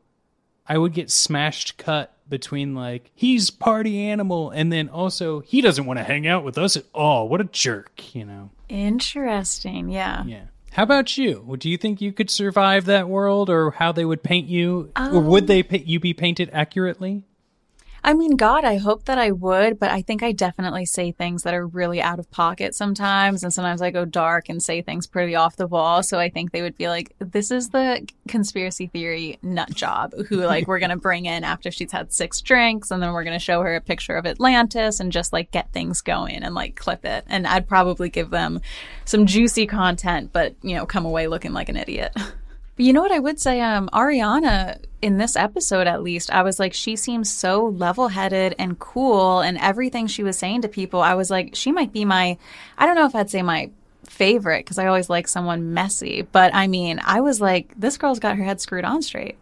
[0.69, 5.85] I would get smashed cut between like he's party animal and then also he doesn't
[5.85, 7.27] want to hang out with us at all.
[7.27, 8.51] What a jerk, you know.
[8.69, 9.89] Interesting.
[9.89, 10.23] Yeah.
[10.25, 10.43] Yeah.
[10.71, 11.57] How about you?
[11.59, 15.19] Do you think you could survive that world, or how they would paint you, or
[15.19, 17.23] would um, they you be painted accurately?
[18.03, 21.43] I mean, God, I hope that I would, but I think I definitely say things
[21.43, 23.43] that are really out of pocket sometimes.
[23.43, 26.01] And sometimes I go dark and say things pretty off the wall.
[26.03, 30.37] So I think they would be like, this is the conspiracy theory nut job who,
[30.37, 32.91] like, we're going to bring in after she's had six drinks.
[32.91, 35.71] And then we're going to show her a picture of Atlantis and just like get
[35.73, 37.25] things going and like clip it.
[37.27, 38.61] And I'd probably give them
[39.05, 42.13] some juicy content, but, you know, come away looking like an idiot.
[42.79, 43.59] But you know what I would say?
[43.59, 48.55] Um, Ariana, in this episode at least, I was like, she seems so level headed
[48.57, 52.05] and cool, and everything she was saying to people, I was like, she might be
[52.05, 52.37] my,
[52.77, 53.69] I don't know if I'd say my
[54.05, 58.19] favorite because I always like someone messy, but I mean, I was like, this girl's
[58.19, 59.35] got her head screwed on straight.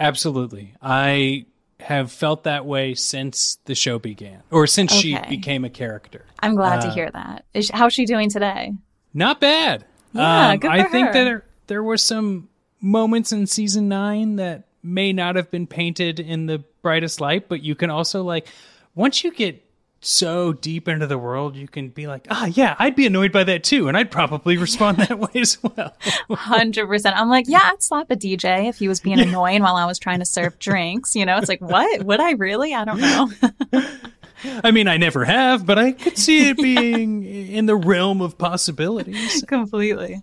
[0.00, 0.72] Absolutely.
[0.80, 1.44] I
[1.80, 6.24] have felt that way since the show began, or since she became a character.
[6.40, 7.44] I'm glad to Uh, hear that.
[7.52, 8.72] Is, how's she doing today?
[9.12, 9.84] Not bad.
[10.14, 11.12] Yeah, Um, good I for think her.
[11.12, 12.48] that there, there were some
[12.80, 17.62] moments in season nine that may not have been painted in the brightest light, but
[17.62, 18.46] you can also like
[18.94, 19.62] once you get
[20.00, 23.44] so deep into the world, you can be like, ah, yeah, I'd be annoyed by
[23.44, 25.96] that too, and I'd probably respond that way as well.
[26.30, 27.16] Hundred percent.
[27.16, 29.98] I'm like, yeah, I'd slap a DJ if he was being annoying while I was
[29.98, 31.14] trying to serve drinks.
[31.14, 32.04] You know, it's like, what?
[32.04, 32.74] Would I really?
[32.74, 33.30] I don't know.
[34.62, 38.36] I mean, I never have, but I could see it being in the realm of
[38.38, 39.42] possibilities.
[39.48, 40.22] Completely.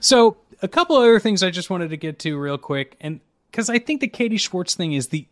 [0.00, 3.70] So, a couple other things I just wanted to get to real quick, and because
[3.70, 5.26] I think the Katie Schwartz thing is the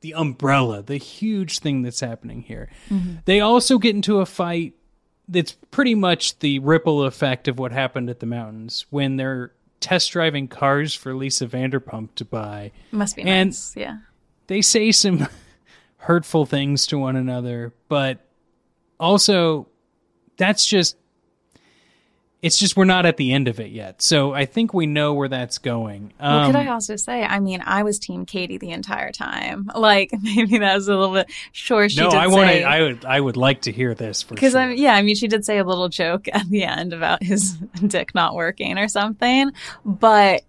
[0.00, 2.68] the umbrella, the huge thing that's happening here.
[2.90, 3.16] Mm-hmm.
[3.24, 4.74] They also get into a fight
[5.28, 10.10] that's pretty much the ripple effect of what happened at the mountains when they're test
[10.10, 12.72] driving cars for Lisa Vanderpump to buy.
[12.90, 13.74] Must be And- nice.
[13.76, 13.98] Yeah.
[14.48, 15.28] They say some
[15.98, 18.18] hurtful things to one another, but
[18.98, 19.68] also
[20.36, 20.96] that's just
[22.42, 24.02] it's just we're not at the end of it yet.
[24.02, 26.12] So I think we know where that's going.
[26.20, 29.70] Well, Um, could I also say, I mean, I was Team Katie the entire time.
[29.82, 31.30] Like, maybe that was a little bit.
[31.52, 32.32] Sure, she no, did I say.
[32.34, 32.62] wanted.
[32.64, 33.04] I would.
[33.04, 34.60] I would like to hear this for because sure.
[34.60, 37.52] I'm, yeah, I mean, she did say a little joke at the end about his
[37.86, 39.50] dick not working or something,
[39.84, 40.42] but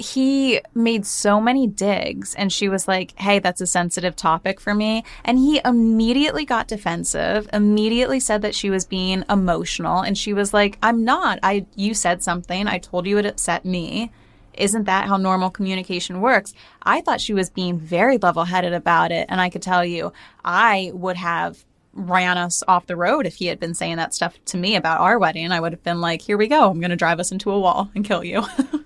[0.00, 4.74] he made so many digs, and she was like, "Hey, that's a sensitive topic for
[4.74, 7.48] me," and he immediately got defensive.
[7.52, 11.38] Immediately said that she was being emotional, and she was like, "I'm not.
[11.42, 12.66] I you said something.
[12.66, 14.10] I told you it upset me."
[14.54, 16.52] Isn't that how normal communication works?
[16.82, 19.26] I thought she was being very level headed about it.
[19.28, 20.12] And I could tell you,
[20.44, 24.38] I would have ran us off the road if he had been saying that stuff
[24.46, 25.52] to me about our wedding.
[25.52, 26.70] I would have been like, here we go.
[26.70, 28.44] I'm going to drive us into a wall and kill you.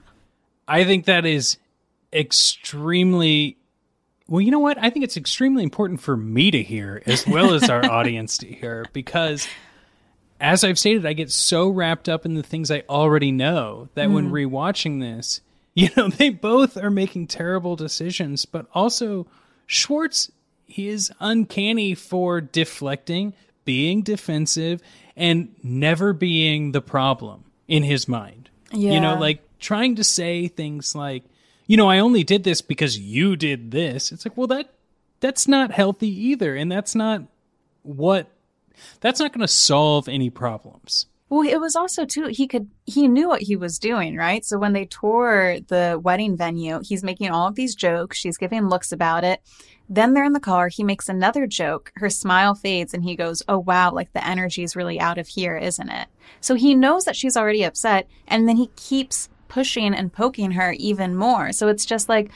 [0.66, 1.58] I think that is
[2.12, 3.58] extremely.
[4.26, 4.78] Well, you know what?
[4.78, 8.46] I think it's extremely important for me to hear as well as our audience to
[8.46, 9.46] hear because,
[10.40, 14.10] as I've stated, I get so wrapped up in the things I already know that
[14.10, 14.54] when mm-hmm.
[14.54, 15.42] rewatching this,
[15.74, 19.26] you know, they both are making terrible decisions, but also
[19.66, 20.30] Schwartz
[20.66, 24.82] he is uncanny for deflecting, being defensive,
[25.16, 28.50] and never being the problem in his mind.
[28.72, 28.92] Yeah.
[28.92, 31.24] You know, like trying to say things like,
[31.66, 34.12] you know, I only did this because you did this.
[34.12, 34.68] It's like, well, that
[35.20, 37.22] that's not healthy either, and that's not
[37.82, 38.28] what
[39.00, 41.06] that's not going to solve any problems.
[41.30, 44.44] Well, it was also too he could he knew what he was doing, right?
[44.44, 48.68] So when they tour the wedding venue, he's making all of these jokes, she's giving
[48.68, 49.40] looks about it.
[49.88, 51.92] Then they're in the car, he makes another joke.
[51.96, 55.28] Her smile fades and he goes, "Oh wow, like the energy is really out of
[55.28, 56.08] here, isn't it?"
[56.40, 60.72] So he knows that she's already upset and then he keeps pushing and poking her
[60.72, 61.52] even more.
[61.52, 62.32] So it's just like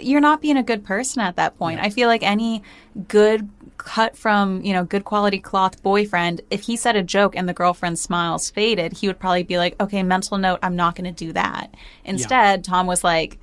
[0.00, 1.80] you're not being a good person at that point.
[1.80, 2.62] I feel like any
[3.08, 7.48] good cut from, you know, good quality cloth boyfriend, if he said a joke and
[7.48, 11.12] the girlfriend's smiles faded, he would probably be like, okay, mental note, I'm not going
[11.12, 11.74] to do that.
[12.04, 13.40] Instead, Tom was like,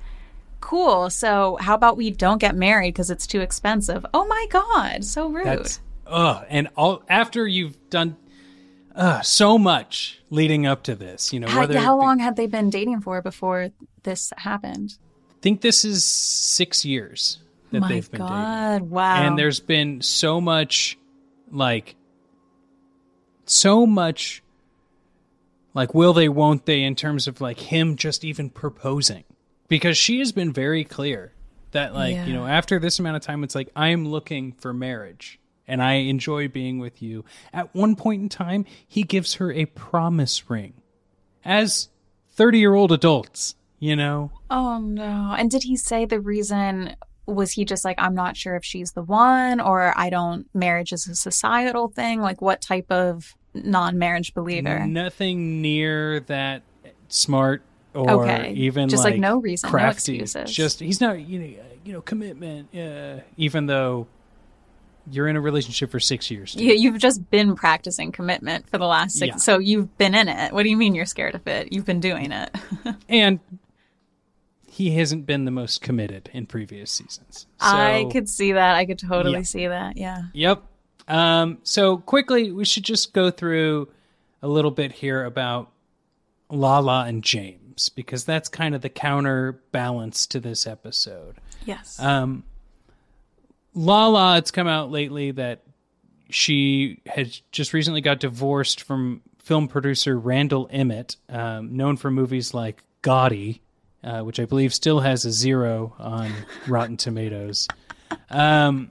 [0.60, 1.10] cool.
[1.10, 4.06] So how about we don't get married because it's too expensive?
[4.14, 5.04] Oh my God.
[5.04, 5.44] So rude.
[5.44, 8.16] That's ugh, and all after you've done
[8.98, 12.46] uh, so much leading up to this, you know, how, how be- long had they
[12.46, 13.70] been dating for before
[14.02, 14.98] this happened?
[15.30, 17.38] I think this is six years
[17.70, 18.34] that my they've been dating.
[18.34, 18.82] God.
[18.82, 19.22] Wow.
[19.22, 20.98] and there's been so much
[21.50, 21.94] like
[23.46, 24.42] so much
[25.74, 29.24] like will they won't they in terms of like him just even proposing
[29.68, 31.32] because she has been very clear
[31.70, 34.72] that like you know after this amount of time it's like i am looking for
[34.72, 35.37] marriage
[35.68, 39.66] and i enjoy being with you at one point in time he gives her a
[39.66, 40.72] promise ring
[41.44, 41.88] as
[42.30, 45.34] 30 year old adults you know Oh no.
[45.38, 48.92] And did he say the reason was he just like, I'm not sure if she's
[48.92, 52.22] the one, or I don't, marriage is a societal thing?
[52.22, 54.86] Like, what type of non marriage believer?
[54.86, 56.62] Nothing near that
[57.08, 58.52] smart or Okay.
[58.52, 60.20] even Just, like, like, no reason, no crafty.
[60.20, 60.56] excuses.
[60.56, 61.46] Just he's not you know
[61.84, 62.74] you know commitment.
[62.74, 64.06] Uh, even though
[65.10, 66.54] you're in a relationship for six years.
[66.54, 69.28] You, you've just been practicing commitment for the last six.
[69.28, 69.36] Yeah.
[69.36, 70.52] So you've been in it.
[70.52, 71.72] What do you mean you're scared of it?
[71.72, 72.54] You've been doing it.
[73.08, 73.40] and
[74.66, 77.46] he hasn't been the most committed in previous seasons.
[77.60, 78.76] So, I could see that.
[78.76, 79.42] I could totally Yeah.
[79.42, 79.96] see that.
[79.96, 80.22] Yeah.
[80.32, 80.62] Yep.
[81.08, 83.88] Um, so quickly, we should just go through
[84.42, 85.70] a little bit here about
[86.50, 91.36] Lala and James because that's kind of the counterbalance to this episode.
[91.64, 91.98] Yes.
[92.00, 92.44] Um,
[93.78, 95.62] Lala, it's come out lately that
[96.30, 102.52] she has just recently got divorced from film producer Randall Emmett, um, known for movies
[102.52, 103.60] like Gotti,
[104.02, 106.32] uh, which I believe still has a zero on
[106.66, 107.68] Rotten Tomatoes.
[108.30, 108.90] Um,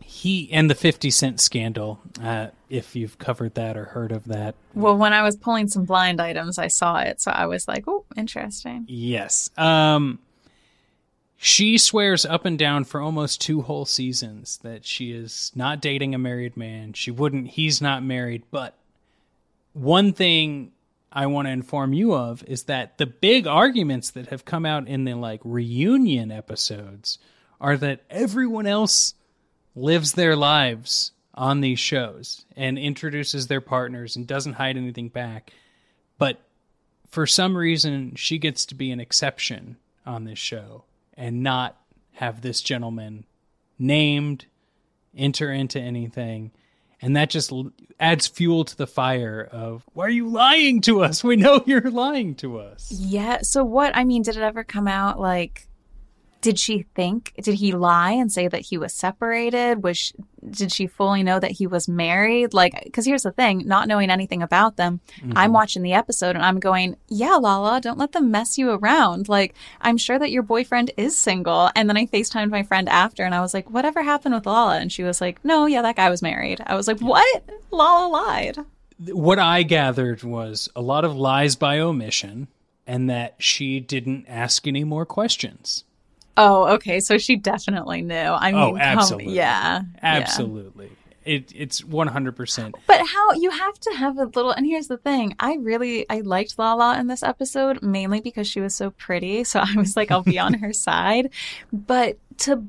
[0.00, 4.54] he and the 50 Cent scandal, uh, if you've covered that or heard of that.
[4.74, 7.20] well, when I was pulling some blind items, I saw it.
[7.20, 8.84] So I was like, oh, interesting.
[8.86, 9.50] Yes.
[9.58, 10.20] Um
[11.36, 16.14] she swears up and down for almost two whole seasons that she is not dating
[16.14, 16.94] a married man.
[16.94, 18.74] She wouldn't he's not married, but
[19.74, 20.72] one thing
[21.12, 24.88] I want to inform you of is that the big arguments that have come out
[24.88, 27.18] in the like reunion episodes
[27.60, 29.14] are that everyone else
[29.74, 35.52] lives their lives on these shows and introduces their partners and doesn't hide anything back.
[36.18, 36.40] But
[37.10, 40.84] for some reason, she gets to be an exception on this show
[41.16, 41.76] and not
[42.12, 43.24] have this gentleman
[43.78, 44.46] named,
[45.16, 46.50] enter into anything.
[47.02, 47.52] And that just
[48.00, 51.22] adds fuel to the fire of, why are you lying to us?
[51.22, 52.90] We know you're lying to us.
[52.90, 53.38] Yeah.
[53.42, 53.94] So what?
[53.96, 55.68] I mean, did it ever come out like?
[56.46, 57.32] Did she think?
[57.42, 59.82] Did he lie and say that he was separated?
[59.82, 60.14] Was she,
[60.48, 62.54] did she fully know that he was married?
[62.54, 65.52] Like, because here's the thing: not knowing anything about them, I'm mm-hmm.
[65.52, 69.56] watching the episode and I'm going, "Yeah, Lala, don't let them mess you around." Like,
[69.80, 71.68] I'm sure that your boyfriend is single.
[71.74, 74.78] And then I Facetimed my friend after, and I was like, "Whatever happened with Lala?"
[74.78, 77.42] And she was like, "No, yeah, that guy was married." I was like, "What?
[77.72, 78.58] Lala lied."
[79.00, 82.46] What I gathered was a lot of lies by omission
[82.86, 85.82] and that she didn't ask any more questions.
[86.36, 87.00] Oh, okay.
[87.00, 88.14] So she definitely knew.
[88.14, 89.34] I oh, mean, Oh, absolutely.
[89.34, 90.00] yeah, yeah.
[90.02, 90.90] Absolutely.
[91.24, 92.74] It, it's 100%.
[92.86, 95.34] But how you have to have a little and here's the thing.
[95.40, 99.42] I really I liked Lala in this episode mainly because she was so pretty.
[99.42, 101.30] So I was like I'll be on her side.
[101.72, 102.64] But to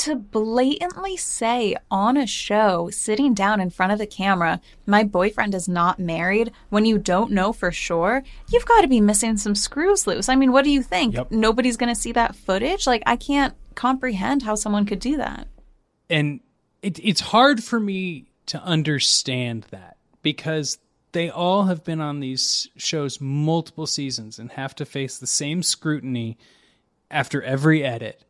[0.00, 5.54] to blatantly say on a show sitting down in front of the camera, my boyfriend
[5.54, 9.54] is not married when you don't know for sure, you've got to be missing some
[9.54, 10.28] screws loose.
[10.28, 11.14] I mean, what do you think?
[11.14, 11.30] Yep.
[11.30, 12.86] Nobody's going to see that footage?
[12.86, 15.46] Like I can't comprehend how someone could do that.
[16.08, 16.40] and
[16.82, 20.78] it, it's hard for me to understand that because
[21.12, 25.62] they all have been on these shows multiple seasons and have to face the same
[25.62, 26.38] scrutiny
[27.10, 28.24] after every edit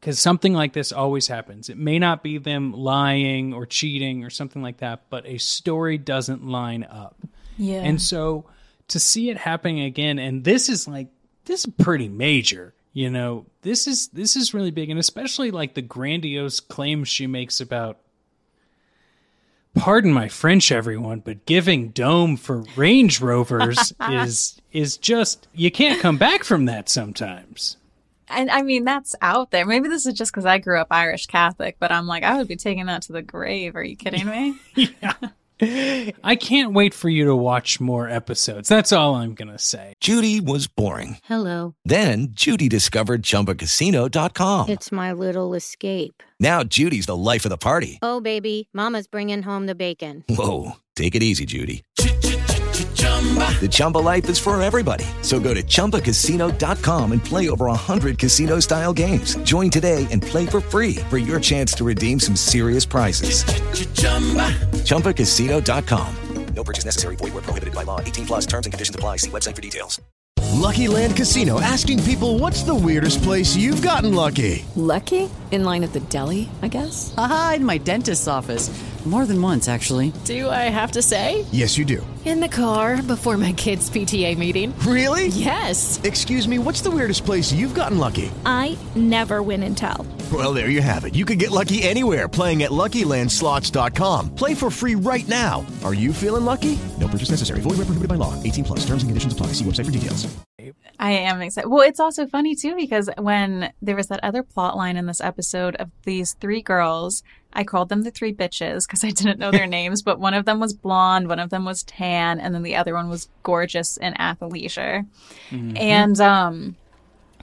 [0.00, 4.30] because something like this always happens it may not be them lying or cheating or
[4.30, 7.16] something like that but a story doesn't line up
[7.56, 7.80] Yeah.
[7.82, 8.44] and so
[8.88, 11.08] to see it happening again, and this is like
[11.44, 13.44] this is pretty major, you know.
[13.60, 17.98] This is this is really big, and especially like the grandiose claims she makes about
[19.74, 26.00] pardon my French everyone, but giving dome for Range Rovers is is just you can't
[26.00, 27.76] come back from that sometimes.
[28.30, 29.66] And I mean, that's out there.
[29.66, 32.48] Maybe this is just because I grew up Irish Catholic, but I'm like, I would
[32.48, 33.76] be taking that to the grave.
[33.76, 34.58] Are you kidding me?
[34.74, 35.14] yeah.
[35.60, 38.68] I can't wait for you to watch more episodes.
[38.68, 39.94] That's all I'm gonna say.
[40.00, 41.18] Judy was boring.
[41.24, 41.74] Hello.
[41.84, 44.68] Then Judy discovered ChumbaCasino.com.
[44.68, 46.22] It's my little escape.
[46.38, 47.98] Now Judy's the life of the party.
[48.02, 50.24] Oh, baby, Mama's bringing home the bacon.
[50.28, 51.82] Whoa, take it easy, Judy.
[53.60, 55.04] The Chumba life is for everybody.
[55.22, 59.34] So go to ChumbaCasino.com and play over 100 casino-style games.
[59.38, 63.42] Join today and play for free for your chance to redeem some serious prizes.
[64.84, 66.14] ChumbaCasino.com.
[66.54, 67.14] No purchase necessary.
[67.16, 68.00] Void where prohibited by law.
[68.00, 69.18] 18 plus terms and conditions apply.
[69.18, 70.00] See website for details.
[70.58, 74.64] Lucky Land Casino asking people what's the weirdest place you've gotten lucky?
[74.74, 75.30] Lucky?
[75.52, 77.14] In line at the deli, I guess?
[77.16, 78.68] Aha, in my dentist's office.
[79.08, 80.12] More than once, actually.
[80.26, 81.46] Do I have to say?
[81.50, 82.06] Yes, you do.
[82.26, 84.78] In the car before my kids' PTA meeting.
[84.80, 85.28] Really?
[85.28, 85.98] Yes.
[86.04, 88.30] Excuse me, what's the weirdest place you've gotten lucky?
[88.44, 90.06] I never win and tell.
[90.30, 91.14] Well, there you have it.
[91.14, 94.34] You can get lucky anywhere playing at LuckyLandSlots.com.
[94.34, 95.64] Play for free right now.
[95.82, 96.78] Are you feeling lucky?
[97.00, 97.60] No purchase necessary.
[97.60, 98.34] Void where prohibited by law.
[98.42, 98.80] 18 plus.
[98.80, 99.54] Terms and conditions apply.
[99.54, 100.28] See website for details.
[100.98, 101.68] I am excited.
[101.70, 105.20] Well, it's also funny too because when there was that other plot line in this
[105.20, 107.22] episode of these three girls,
[107.52, 110.44] I called them the three bitches because I didn't know their names, but one of
[110.44, 113.96] them was blonde, one of them was tan, and then the other one was gorgeous
[113.96, 115.06] and athleisure.
[115.50, 115.76] Mm-hmm.
[115.76, 116.76] And um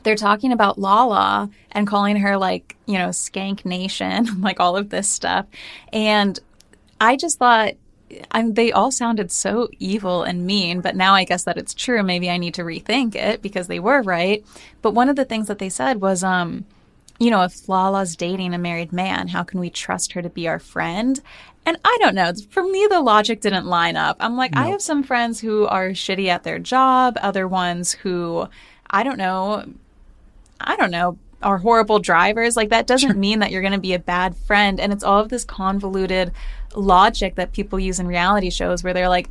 [0.06, 4.90] they're talking about Lala and calling her like, you know, skank nation, like all of
[4.90, 5.48] this stuff.
[5.92, 6.40] And
[7.02, 7.74] I just thought
[8.32, 12.04] I'm, they all sounded so evil and mean, but now I guess that it's true.
[12.04, 14.46] Maybe I need to rethink it because they were right.
[14.84, 16.66] But one of the things that they said was, um,
[17.20, 20.48] you know, if Lala's dating a married man, how can we trust her to be
[20.48, 21.22] our friend?
[21.66, 22.32] And I don't know.
[22.52, 24.18] For me, the logic didn't line up.
[24.20, 28.48] I'm like, I have some friends who are shitty at their job, other ones who,
[28.90, 29.66] I don't know,
[30.60, 32.56] I don't know, are horrible drivers.
[32.56, 34.80] Like, that doesn't mean that you're going to be a bad friend.
[34.80, 36.32] And it's all of this convoluted
[36.76, 39.30] logic that people use in reality shows where they're like,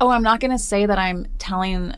[0.00, 1.94] oh, I'm not going to say that I'm telling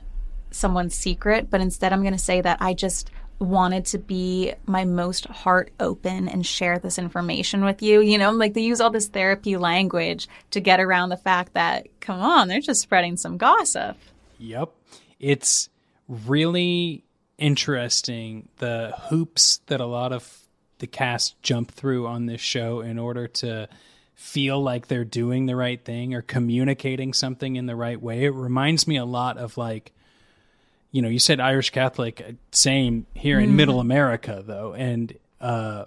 [0.51, 4.85] someone's secret, but instead I'm going to say that I just wanted to be my
[4.85, 8.01] most heart open and share this information with you.
[8.01, 11.89] You know, like they use all this therapy language to get around the fact that,
[12.01, 13.97] come on, they're just spreading some gossip.
[14.39, 14.71] Yep.
[15.19, 15.69] It's
[16.09, 17.05] really
[17.39, 20.39] interesting the hoops that a lot of
[20.79, 23.69] the cast jump through on this show in order to
[24.15, 28.25] feel like they're doing the right thing or communicating something in the right way.
[28.25, 29.93] It reminds me a lot of like
[30.93, 33.55] you know, you said Irish Catholic, same here in Mhm.
[33.55, 34.75] middle America though.
[34.75, 35.87] And uh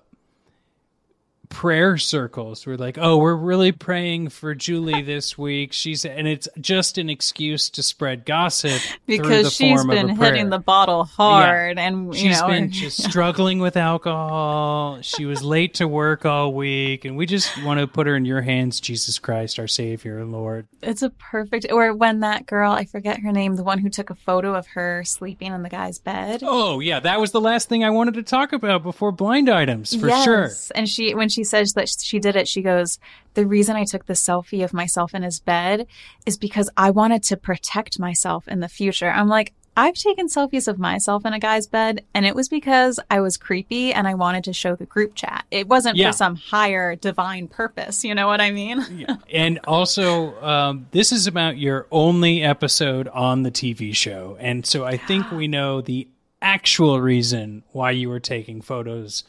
[1.50, 6.48] prayer circles we're like oh we're really praying for julie this week she's and it's
[6.60, 11.04] just an excuse to spread gossip Because she's form of a been hitting the bottle
[11.04, 15.02] hard and, you She's know, been just struggling with alcohol.
[15.02, 18.26] She was late to work all week, and we just want to put her in
[18.26, 20.68] your hands, Jesus Christ, our Savior and Lord.
[20.82, 21.68] It's a perfect.
[21.72, 24.68] Or when that girl, I forget her name, the one who took a photo of
[24.68, 26.42] her sleeping in the guy's bed.
[26.44, 29.96] Oh yeah, that was the last thing I wanted to talk about before blind items
[29.96, 30.50] for sure.
[30.74, 33.00] And she, when she says that she did it, she goes,
[33.34, 35.88] "The reason I took the selfie of myself in his bed
[36.26, 39.54] is because I wanted to protect myself in the future." I'm like.
[39.78, 43.36] I've taken selfies of myself in a guy's bed, and it was because I was
[43.36, 45.44] creepy and I wanted to show the group chat.
[45.52, 46.12] It wasn't Yeah.
[46.12, 48.06] for some higher divine purpose.
[48.06, 48.86] You know what I mean?
[48.96, 49.18] yeah.
[49.34, 54.86] And also, um, this is about your only episode on the TV show, and so
[54.86, 56.08] I think we know the
[56.42, 59.26] actual reason why you were taking photos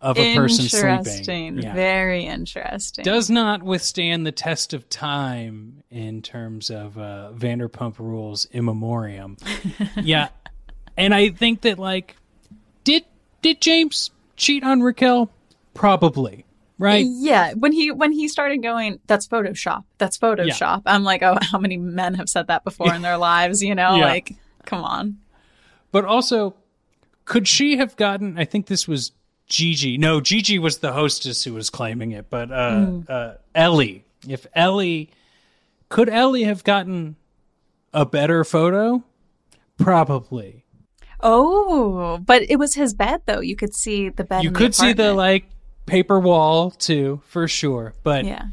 [0.00, 1.24] of a person interesting.
[1.24, 1.58] sleeping.
[1.62, 1.74] Yeah.
[1.74, 3.04] Very interesting.
[3.04, 9.36] does not withstand the test of time in terms of uh, Vanderpump Rules in memoriam.
[9.96, 10.28] yeah,
[10.96, 12.16] and I think that like,
[12.84, 13.04] did
[13.42, 15.30] did James cheat on Raquel?
[15.74, 16.44] Probably,
[16.78, 17.04] right?
[17.08, 19.84] Yeah, when he when he started going, that's Photoshop.
[19.98, 20.82] That's Photoshop.
[20.86, 23.62] I'm like, oh, how many men have said that before in their lives?
[23.62, 24.04] You know, Yeah.
[24.06, 24.34] like,
[24.64, 25.18] come on.
[25.90, 26.54] But also,
[27.24, 28.38] could she have gotten?
[28.38, 29.12] I think this was
[29.48, 29.96] Gigi.
[29.98, 32.28] No, Gigi was the hostess who was claiming it.
[32.30, 33.10] But uh, Mm.
[33.10, 35.10] uh, Ellie, if Ellie,
[35.88, 37.16] could Ellie have gotten
[37.94, 39.02] a better photo?
[39.78, 40.64] Probably.
[41.20, 43.40] Oh, but it was his bed though.
[43.40, 44.44] You could see the bed.
[44.44, 45.46] you could see the like
[45.86, 47.94] paper wall too, for sure.
[48.02, 48.46] But Yeah.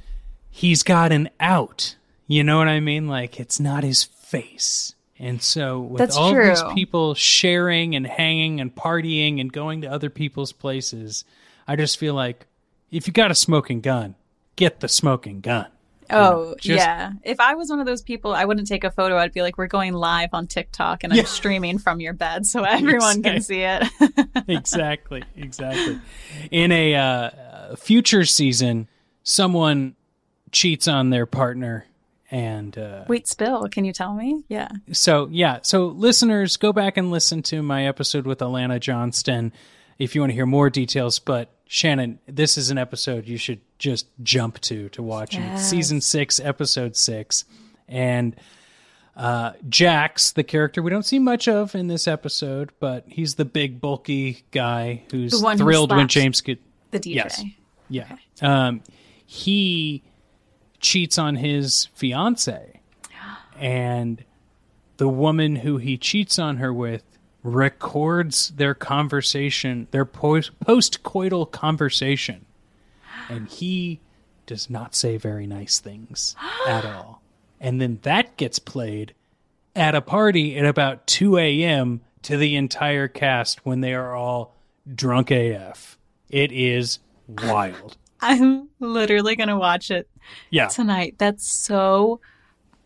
[0.50, 1.96] he's got an out.
[2.28, 3.08] You know what I mean?
[3.08, 4.95] Like it's not his face.
[5.18, 6.49] And so with That's all true.
[6.49, 11.24] these people sharing and hanging and partying and going to other people's places,
[11.68, 12.47] I just feel like
[12.91, 14.16] if you got a smoking gun,
[14.55, 15.68] get the smoking gun.
[16.09, 17.13] Oh just- yeah.
[17.24, 19.18] If I was one of those people, I wouldn't take a photo.
[19.18, 22.63] I'd be like, "We're going live on TikTok, and I'm streaming from your bed, so
[22.63, 23.84] everyone can see it."
[24.47, 25.99] exactly, exactly.
[26.51, 28.88] In a uh, future season,
[29.24, 29.95] someone
[30.51, 31.88] cheats on their partner
[32.32, 33.67] and uh, Wait, spill.
[33.69, 34.43] Can you tell me?
[34.47, 34.69] Yeah.
[34.91, 39.53] so yeah so listeners go back and listen to my episode with alana johnston
[39.99, 43.61] if you want to hear more details but shannon this is an episode you should
[43.78, 45.69] just jump to to watch Yes.
[45.69, 47.45] season six episode six
[47.88, 48.36] and
[49.17, 53.45] uh, Jax, the character we don't see much of in this episode, but he's the
[53.45, 56.59] big bulky guy who's one who thrilled when James could.
[56.91, 57.15] the DJ.
[57.15, 57.43] Yes.
[57.88, 58.17] Yeah.
[58.41, 58.82] Um,
[59.26, 60.03] he
[60.80, 62.80] cheats on his fiance,
[63.59, 64.23] and
[64.97, 67.03] the woman who he cheats on her with
[67.43, 70.51] records their conversation, their post
[71.03, 72.45] coital conversation,
[73.30, 73.99] and he
[74.45, 76.36] does not say very nice things
[76.67, 77.21] at all.
[77.59, 79.13] And then that gets played
[79.76, 82.01] at a party at about 2 a.m.
[82.23, 84.53] to the entire cast when they are all
[84.93, 85.97] drunk AF.
[86.30, 87.97] It is wild.
[88.26, 90.07] I'm literally gonna watch it
[90.49, 90.67] Yeah.
[90.67, 91.15] tonight.
[91.17, 92.19] That's so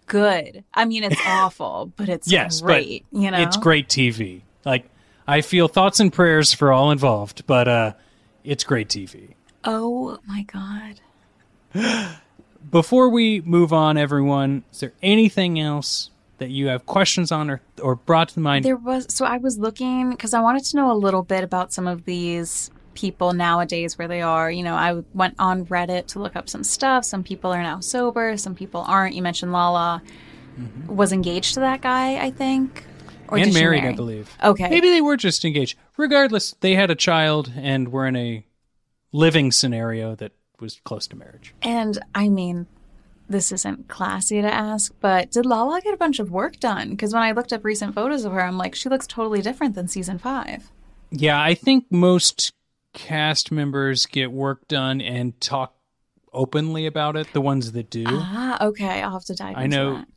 [0.06, 0.64] good.
[0.74, 3.06] I mean, it's awful, but it's yes, great.
[3.12, 4.42] but you know, it's great TV.
[4.66, 4.90] Like,
[5.28, 7.94] I feel thoughts and prayers for all involved, but uh,
[8.44, 9.36] it's great TV.
[9.64, 11.00] Oh my god.
[12.72, 17.62] Before we move on, everyone, is there anything else that you have questions on or,
[17.82, 18.66] or brought to mind?
[18.66, 21.72] There was so I was looking because I wanted to know a little bit about
[21.74, 22.70] some of these
[23.00, 24.52] people nowadays where they are.
[24.52, 27.06] You know, I went on Reddit to look up some stuff.
[27.06, 29.16] Some people are now sober, some people aren't.
[29.16, 30.02] You mentioned Lala
[30.60, 30.96] mm-hmm.
[30.96, 32.86] was engaged to that guy, I think.
[33.30, 33.86] Or and married.
[33.86, 34.36] I believe.
[34.44, 34.70] Okay.
[34.70, 35.78] Maybe they were just engaged.
[35.98, 38.46] Regardless, they had a child and were in a
[39.12, 41.54] living scenario that was close to marriage.
[41.62, 42.68] And I mean,
[43.30, 46.90] this isn't classy to ask, but did Lala get a bunch of work done?
[46.90, 49.76] Because when I looked up recent photos of her, I'm like, she looks totally different
[49.76, 50.72] than season five.
[51.12, 52.52] Yeah, I think most
[52.94, 55.76] cast members get work done and talk
[56.34, 57.32] openly about it.
[57.34, 58.06] The ones that do.
[58.08, 59.02] Ah, okay.
[59.02, 59.96] I'll have to dive I know.
[59.96, 60.08] that.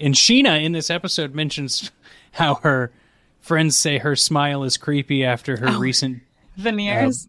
[0.00, 1.90] And Scheana in this episode mentions
[2.32, 2.92] how her
[3.40, 5.78] friends say her smile is creepy after her Oh.
[5.78, 6.22] recent
[6.56, 7.26] Veneers.
[7.26, 7.28] uh,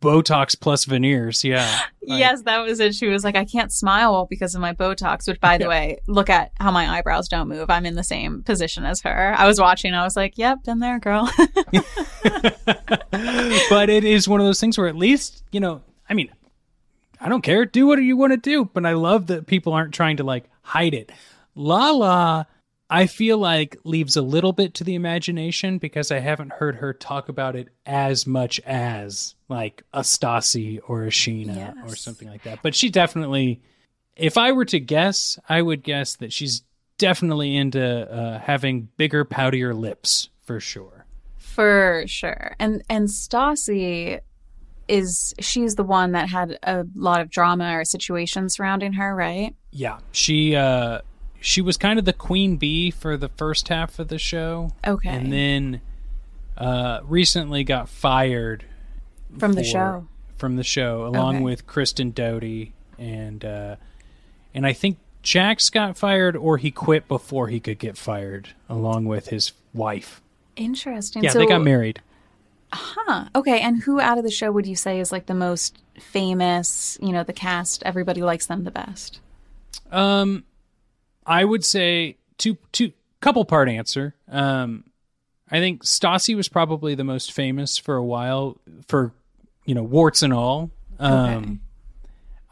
[0.00, 1.44] Botox plus veneers.
[1.44, 1.80] Yeah.
[2.02, 2.94] yes, that was it.
[2.94, 6.28] She was like, I can't smile because of my Botox, which, by the way, look
[6.28, 7.70] at how my eyebrows don't move.
[7.70, 9.34] I'm in the same position as her.
[9.36, 9.94] I was watching.
[9.94, 11.30] I was like, yep, been there, girl.
[13.68, 16.30] but it is one of those things where at least you know i mean
[17.20, 19.94] i don't care do what you want to do but i love that people aren't
[19.94, 21.10] trying to like hide it
[21.54, 22.46] lala
[22.92, 26.92] i feel like leaves a little bit to the imagination because i haven't heard her
[26.92, 32.42] talk about it as much as like a Stassi or a scheana or something like
[32.44, 33.60] that but she definitely
[34.16, 36.62] if i were to guess i would guess that she's
[36.98, 41.04] definitely into uh, having bigger poutier lips for sure
[41.38, 42.54] For sure.
[42.58, 44.20] And and Stassi
[44.88, 49.54] is she's the one that had a lot of drama or situation surrounding her, right?
[49.70, 51.00] Yeah, she uh
[51.42, 54.70] she was kind of the queen bee for the first half of the show.
[54.86, 55.08] Okay.
[55.10, 55.80] And then
[56.56, 58.64] uh recently got fired
[59.38, 60.08] From the for- show.
[60.36, 61.44] From the show along Okay.
[61.44, 62.68] with Kristen Doute
[62.98, 63.76] and uh
[64.54, 69.04] and I think Jax got fired or he quit before he could get fired along
[69.04, 70.20] with his wife.
[70.56, 71.22] Interesting.
[71.22, 72.02] Yeah, so, they got married.
[72.72, 73.26] Huh.
[73.34, 73.60] Okay.
[73.60, 76.98] And who out of the show would you say is like the most famous?
[77.00, 77.82] You know, the cast.
[77.84, 79.20] Everybody likes them the best.
[79.90, 80.44] Um,
[81.26, 84.14] I would say two two couple part answer.
[84.30, 84.84] Um,
[85.50, 88.58] I think Stassi was probably the most famous for a while
[88.88, 89.12] for
[89.64, 90.70] you know warts and all.
[90.98, 91.60] Um,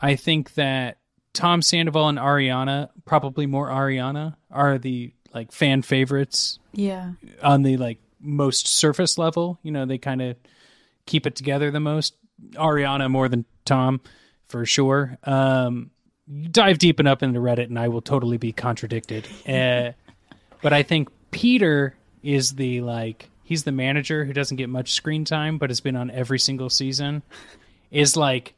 [0.02, 0.98] I think that
[1.32, 7.12] Tom Sandoval and Ariana, probably more Ariana, are the like fan favorites Yeah.
[7.42, 9.58] on the like most surface level.
[9.62, 10.36] You know, they kind of
[11.06, 12.14] keep it together the most.
[12.54, 14.00] Ariana more than Tom,
[14.48, 15.18] for sure.
[15.24, 15.90] Um,
[16.50, 19.26] dive deep enough into Reddit, and I will totally be contradicted.
[19.48, 19.92] Uh,
[20.62, 25.24] but I think Peter is the like he's the manager who doesn't get much screen
[25.24, 27.22] time, but has been on every single season.
[27.90, 28.54] Is like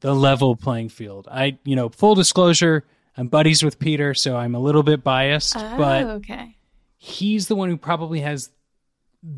[0.00, 1.26] the level playing field.
[1.30, 2.84] I, you know, full disclosure,
[3.16, 6.54] I'm buddies with Peter, so I'm a little bit biased, Oh, but okay.
[6.98, 8.50] he's the one who probably has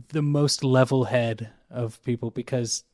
[0.08, 2.84] the most level head of people because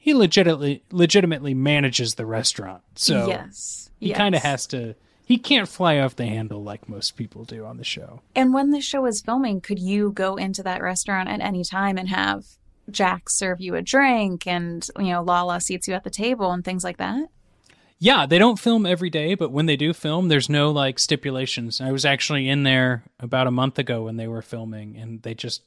[0.00, 2.82] he legitimately legitimately manages the restaurant.
[2.96, 7.16] So Yes, he kind of has to he can't fly off the handle like most
[7.16, 8.20] people do on the show.
[8.34, 11.98] And when the show is filming, could you go into that restaurant at any time
[11.98, 12.46] and have
[12.90, 16.64] Jax serve you a drink and, you know, Lala seats you at the table and
[16.64, 17.28] things like that?
[18.00, 21.80] Yeah, they don't film every day, but when they do film, there's no like stipulations.
[21.80, 25.34] I was actually in there about a month ago when they were filming, and they
[25.34, 25.62] just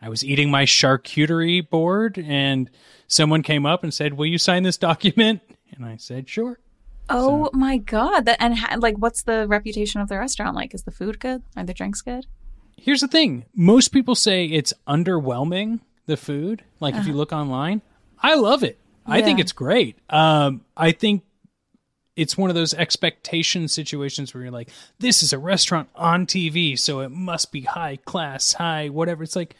[0.00, 2.70] I was eating my charcuterie board, and
[3.08, 5.40] someone came up and said, "Will you sign this document?"
[5.74, 6.58] And I said, "Sure."
[7.08, 8.24] Oh my god!
[8.24, 10.74] That and ha- like, what's the reputation of the restaurant like?
[10.74, 11.42] Is the food good?
[11.56, 12.26] Are the drinks good?
[12.76, 15.80] Here's the thing: most people say it's underwhelming.
[16.06, 17.18] The food, like if you Uh-huh.
[17.18, 17.82] look online,
[18.20, 18.78] I love it.
[19.06, 19.96] I think it's great.
[20.08, 21.22] Um, I think
[22.14, 24.70] it's one of those expectation situations where you're like,
[25.00, 29.22] this is a restaurant on TV, so it must be high class, high whatever.
[29.24, 29.54] It's like,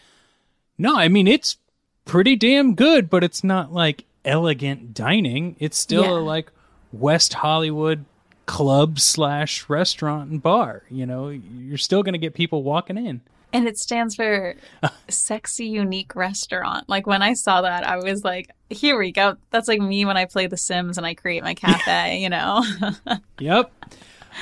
[0.78, 1.56] no, I mean it's
[2.04, 5.56] pretty damn good, but it's not like elegant dining.
[5.58, 6.10] It's still Yeah.
[6.10, 6.50] a like
[6.92, 8.04] West Hollywood
[8.46, 10.84] club slash restaurant and bar.
[10.90, 13.20] You know, you're still gonna get people walking in.
[13.52, 14.54] And it stands for
[15.08, 16.88] sexy, unique restaurant.
[16.88, 19.36] Like when I saw that, I was like, here we go.
[19.50, 22.64] That's like me when I play The Sims and I create my cafe, you know?
[23.38, 23.70] Yep.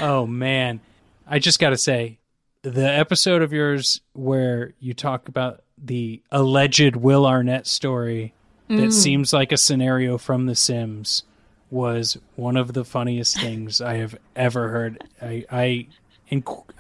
[0.01, 0.81] Oh man,
[1.27, 2.19] I just got to say,
[2.63, 8.33] the episode of yours where you talk about the alleged Will Arnett story
[8.69, 8.93] that Mm.
[8.93, 11.25] seems like a scenario from The Sims
[11.71, 15.03] was one of the funniest things I have ever heard.
[15.21, 15.87] I, I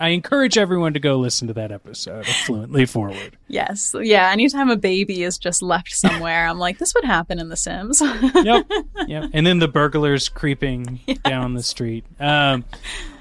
[0.00, 3.36] I encourage everyone to go listen to that episode of Fluently Forward.
[3.46, 3.94] Yes.
[3.98, 4.30] Yeah.
[4.30, 8.00] Anytime a baby is just left somewhere, I'm like, this would happen in The Sims.
[8.00, 8.68] yep.
[9.06, 9.30] Yep.
[9.34, 11.18] And then the burglars creeping yes.
[11.18, 12.04] down the street.
[12.18, 12.64] Um,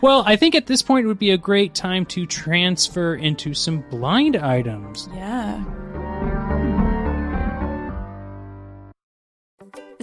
[0.01, 3.53] well, I think at this point it would be a great time to transfer into
[3.53, 5.09] some blind items.
[5.13, 5.63] Yeah.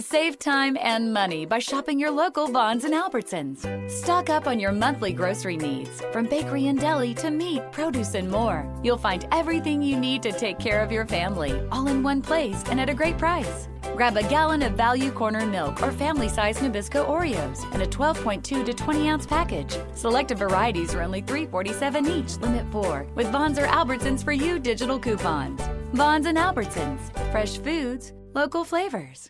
[0.01, 3.89] Save time and money by shopping your local Vons and Albertsons.
[3.89, 8.27] Stock up on your monthly grocery needs, from bakery and deli to meat, produce, and
[8.27, 8.67] more.
[8.81, 12.63] You'll find everything you need to take care of your family, all in one place
[12.67, 13.67] and at a great price.
[13.95, 18.65] Grab a gallon of Value Corner milk or family size Nabisco Oreos in a 12.2
[18.65, 19.77] to 20 ounce package.
[19.93, 24.97] Selected varieties are only $3.47 each, limit 4, with Vons or Albertsons for U digital
[24.97, 25.61] coupons.
[25.93, 26.99] Vons and Albertsons,
[27.31, 29.29] fresh foods, local flavors.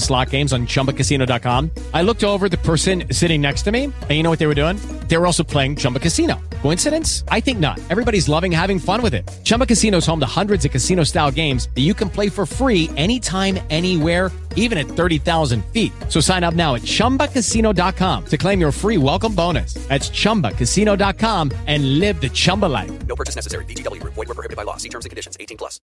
[0.00, 1.70] slot games on ChumbaCasino.com.
[1.94, 4.56] I looked over the person sitting next to me, and you know what they were
[4.56, 4.76] doing?
[5.06, 6.40] They were also playing Chumba Casino.
[6.62, 7.22] Coincidence?
[7.28, 7.78] I think not.
[7.90, 9.30] Everybody's loving having fun with it.
[9.44, 12.44] Chumba Casino is home to hundreds of casino style games that you can play for
[12.44, 15.92] free anytime, anywhere, even at 30,000 feet.
[16.08, 19.74] So sign up now at chumbacasino.com to claim your free welcome bonus.
[19.74, 23.06] That's chumbacasino.com and live the Chumba life.
[23.06, 23.64] No purchase necessary.
[23.66, 24.02] VGW.
[24.04, 24.76] Void were prohibited by law.
[24.76, 25.36] See terms and conditions.
[25.38, 25.80] 18 plus.